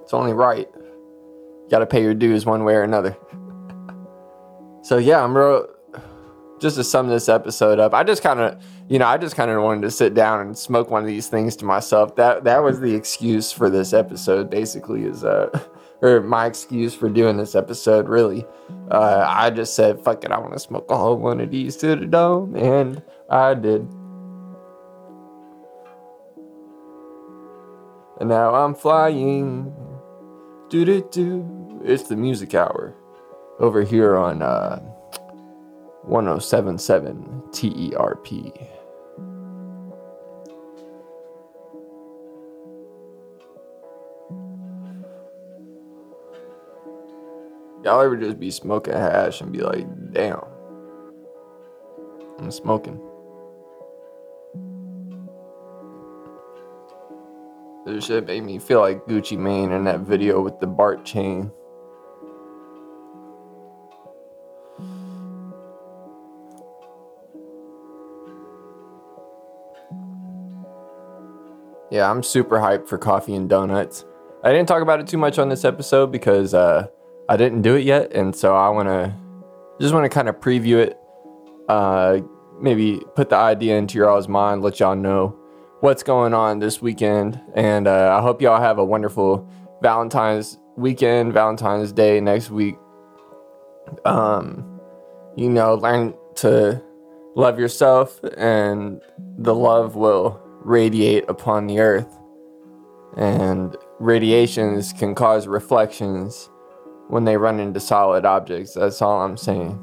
it's 0.02 0.14
only 0.14 0.32
right. 0.32 0.68
You 0.74 1.68
gotta 1.70 1.86
pay 1.86 2.02
your 2.02 2.14
dues 2.14 2.46
one 2.46 2.64
way 2.64 2.74
or 2.74 2.82
another. 2.82 3.16
so 4.82 4.98
yeah, 4.98 5.22
I'm 5.22 5.36
real 5.36 5.66
just 6.64 6.76
to 6.76 6.84
sum 6.84 7.08
this 7.08 7.28
episode 7.28 7.78
up, 7.78 7.94
I 7.94 8.02
just 8.04 8.22
kind 8.22 8.40
of, 8.40 8.62
you 8.88 8.98
know, 8.98 9.06
I 9.06 9.18
just 9.18 9.36
kind 9.36 9.50
of 9.50 9.62
wanted 9.62 9.82
to 9.82 9.90
sit 9.90 10.14
down 10.14 10.40
and 10.40 10.56
smoke 10.56 10.90
one 10.90 11.02
of 11.02 11.06
these 11.06 11.28
things 11.28 11.56
to 11.56 11.64
myself. 11.64 12.16
That 12.16 12.44
that 12.44 12.62
was 12.62 12.80
the 12.80 12.94
excuse 12.94 13.52
for 13.52 13.68
this 13.68 13.92
episode, 13.92 14.50
basically, 14.50 15.04
is 15.04 15.24
uh, 15.24 15.50
or 16.04 16.20
my 16.20 16.46
excuse 16.46 16.94
for 16.94 17.08
doing 17.08 17.36
this 17.36 17.54
episode. 17.54 18.08
Really, 18.08 18.44
uh, 18.90 19.24
I 19.26 19.50
just 19.50 19.74
said, 19.74 20.04
"Fuck 20.04 20.24
it, 20.24 20.30
I 20.30 20.38
want 20.38 20.52
to 20.52 20.58
smoke 20.58 20.90
a 20.90 20.96
whole 20.96 21.16
one 21.16 21.40
of 21.40 21.50
these 21.50 21.76
to 21.78 21.96
the 21.96 22.06
dome," 22.06 22.54
and 22.54 23.02
I 23.30 23.54
did. 23.54 23.88
And 28.20 28.28
now 28.28 28.54
I'm 28.54 28.74
flying. 28.74 29.74
Do 30.68 30.84
do 30.84 31.08
do. 31.10 31.80
It's 31.84 32.04
the 32.04 32.16
music 32.16 32.54
hour 32.54 32.94
over 33.58 33.82
here 33.82 34.16
on. 34.16 34.42
Uh, 34.42 34.80
1077 36.06 37.42
TERP. 37.50 38.73
Y'all 47.84 48.00
ever 48.00 48.16
just 48.16 48.40
be 48.40 48.50
smoking 48.50 48.94
hash 48.94 49.42
and 49.42 49.52
be 49.52 49.58
like, 49.58 49.86
damn, 50.10 50.40
I'm 52.38 52.50
smoking. 52.50 52.98
This 57.84 58.06
shit 58.06 58.26
made 58.26 58.42
me 58.42 58.58
feel 58.58 58.80
like 58.80 59.04
Gucci 59.04 59.36
Mane 59.36 59.70
in 59.70 59.84
that 59.84 60.00
video 60.00 60.40
with 60.40 60.58
the 60.60 60.66
Bart 60.66 61.04
chain. 61.04 61.52
Yeah, 71.90 72.10
I'm 72.10 72.22
super 72.22 72.56
hyped 72.56 72.88
for 72.88 72.96
coffee 72.96 73.34
and 73.34 73.46
donuts. 73.46 74.06
I 74.42 74.52
didn't 74.52 74.68
talk 74.68 74.80
about 74.80 75.00
it 75.00 75.06
too 75.06 75.18
much 75.18 75.38
on 75.38 75.50
this 75.50 75.66
episode 75.66 76.10
because 76.10 76.54
uh, 76.54 76.86
I 77.28 77.36
didn't 77.36 77.62
do 77.62 77.74
it 77.74 77.84
yet, 77.84 78.12
and 78.12 78.34
so 78.34 78.54
I 78.54 78.68
want 78.68 78.88
to 78.88 79.14
just 79.80 79.94
want 79.94 80.04
to 80.04 80.08
kind 80.08 80.28
of 80.28 80.36
preview 80.36 80.76
it. 80.76 80.98
Uh, 81.68 82.20
maybe 82.60 83.00
put 83.16 83.30
the 83.30 83.36
idea 83.36 83.76
into 83.76 83.96
your 83.98 84.08
all's 84.10 84.28
mind, 84.28 84.62
let 84.62 84.78
y'all 84.80 84.94
know 84.94 85.36
what's 85.80 86.02
going 86.02 86.34
on 86.34 86.58
this 86.58 86.82
weekend, 86.82 87.40
and 87.54 87.88
uh, 87.88 88.16
I 88.16 88.22
hope 88.22 88.42
y'all 88.42 88.60
have 88.60 88.78
a 88.78 88.84
wonderful 88.84 89.48
Valentine's 89.82 90.58
weekend, 90.76 91.32
Valentine's 91.32 91.92
Day 91.92 92.20
next 92.20 92.50
week. 92.50 92.76
Um, 94.04 94.80
you 95.36 95.48
know, 95.48 95.74
learn 95.74 96.14
to 96.36 96.82
love 97.34 97.58
yourself, 97.58 98.22
and 98.36 99.00
the 99.38 99.54
love 99.54 99.96
will 99.96 100.40
radiate 100.60 101.24
upon 101.28 101.66
the 101.66 101.80
earth. 101.80 102.18
And 103.16 103.76
radiations 103.98 104.92
can 104.92 105.14
cause 105.14 105.46
reflections 105.46 106.50
when 107.08 107.24
they 107.24 107.36
run 107.36 107.60
into 107.60 107.80
solid 107.80 108.24
objects. 108.24 108.74
That's 108.74 109.02
all 109.02 109.20
I'm 109.22 109.36
saying. 109.36 109.80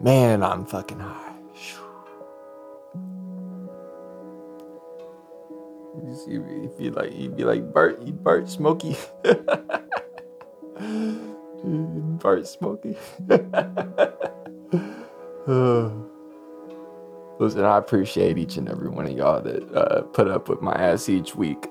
Man, 0.00 0.42
I'm 0.42 0.66
fucking 0.66 1.00
high. 1.00 1.20
You'd 6.26 6.76
be 6.78 6.90
like, 6.90 7.14
you'd 7.16 7.36
be 7.36 7.44
like 7.44 7.72
Bart, 7.72 8.02
you 8.02 8.12
Bart 8.12 8.48
Smokey. 8.48 8.96
Bart 12.20 12.46
Smokey. 12.46 12.96
Listen, 17.38 17.64
I 17.64 17.78
appreciate 17.78 18.38
each 18.38 18.56
and 18.56 18.68
every 18.68 18.88
one 18.88 19.06
of 19.06 19.12
y'all 19.12 19.42
that 19.42 19.74
uh, 19.74 20.02
put 20.02 20.28
up 20.28 20.48
with 20.48 20.62
my 20.62 20.72
ass 20.72 21.08
each 21.08 21.34
week. 21.34 21.66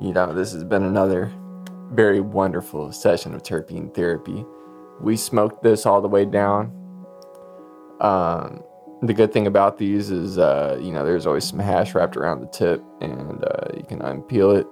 You 0.00 0.12
know, 0.12 0.32
this 0.32 0.52
has 0.52 0.64
been 0.64 0.82
another 0.82 1.32
very 1.90 2.20
wonderful 2.20 2.92
session 2.92 3.34
of 3.34 3.42
terpene 3.42 3.94
therapy. 3.94 4.44
We 5.00 5.16
smoked 5.16 5.62
this 5.62 5.86
all 5.86 6.00
the 6.00 6.08
way 6.08 6.24
down. 6.24 6.72
Um, 8.00 8.62
the 9.02 9.14
good 9.14 9.32
thing 9.32 9.46
about 9.46 9.78
these 9.78 10.10
is, 10.10 10.38
uh, 10.38 10.78
you 10.80 10.92
know, 10.92 11.04
there's 11.04 11.26
always 11.26 11.44
some 11.44 11.58
hash 11.58 11.94
wrapped 11.94 12.16
around 12.16 12.40
the 12.40 12.46
tip, 12.46 12.82
and 13.00 13.42
uh, 13.44 13.76
you 13.76 13.84
can 13.84 14.00
unpeel 14.00 14.58
it 14.58 14.66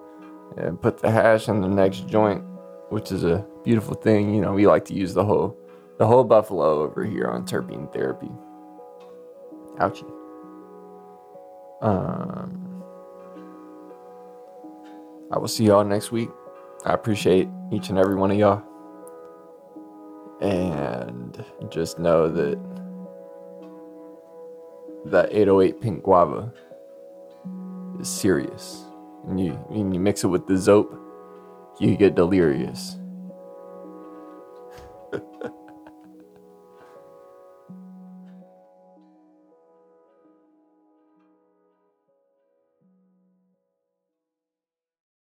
and 0.57 0.81
put 0.81 0.99
the 0.99 1.11
hash 1.11 1.49
in 1.49 1.61
the 1.61 1.69
next 1.69 2.07
joint, 2.09 2.45
which 2.91 3.11
is 3.11 3.25
a 3.25 3.47
beautiful 3.65 3.95
thing. 3.95 4.35
You 4.35 4.41
know, 4.43 4.53
we 4.53 4.67
like 4.67 4.85
to 4.87 4.95
use 4.95 5.15
the 5.15 5.25
whole 5.25 5.57
the 5.99 6.07
whole 6.07 6.25
buffalo 6.25 6.83
over 6.83 7.05
here 7.05 7.27
on 7.27 7.45
terpene 7.45 7.93
therapy. 7.93 8.31
Ouchie. 9.79 10.11
Um, 11.81 12.83
I 15.31 15.39
will 15.39 15.49
see 15.49 15.65
y'all 15.65 15.85
next 15.85 16.13
week. 16.13 16.29
I 16.85 16.93
appreciate 16.93 17.49
each 17.73 17.89
and 17.89 17.99
every 17.99 18.15
one 18.15 18.31
of 18.31 18.39
y'all. 18.39 18.63
And 20.41 21.45
just 21.71 21.99
know 21.99 22.29
that 22.29 22.59
that 25.07 25.29
808 25.33 25.81
pink 25.81 26.03
guava 26.03 26.53
is 28.01 28.09
serious. 28.09 28.85
And 29.27 29.41
you, 29.41 29.53
when 29.69 29.93
you 29.93 30.01
mix 30.01 30.25
it 30.25 30.29
with 30.29 30.47
the 30.47 30.55
Zoap, 30.55 30.97
you 31.81 31.97
get 31.97 32.15
delirious. 32.15 32.99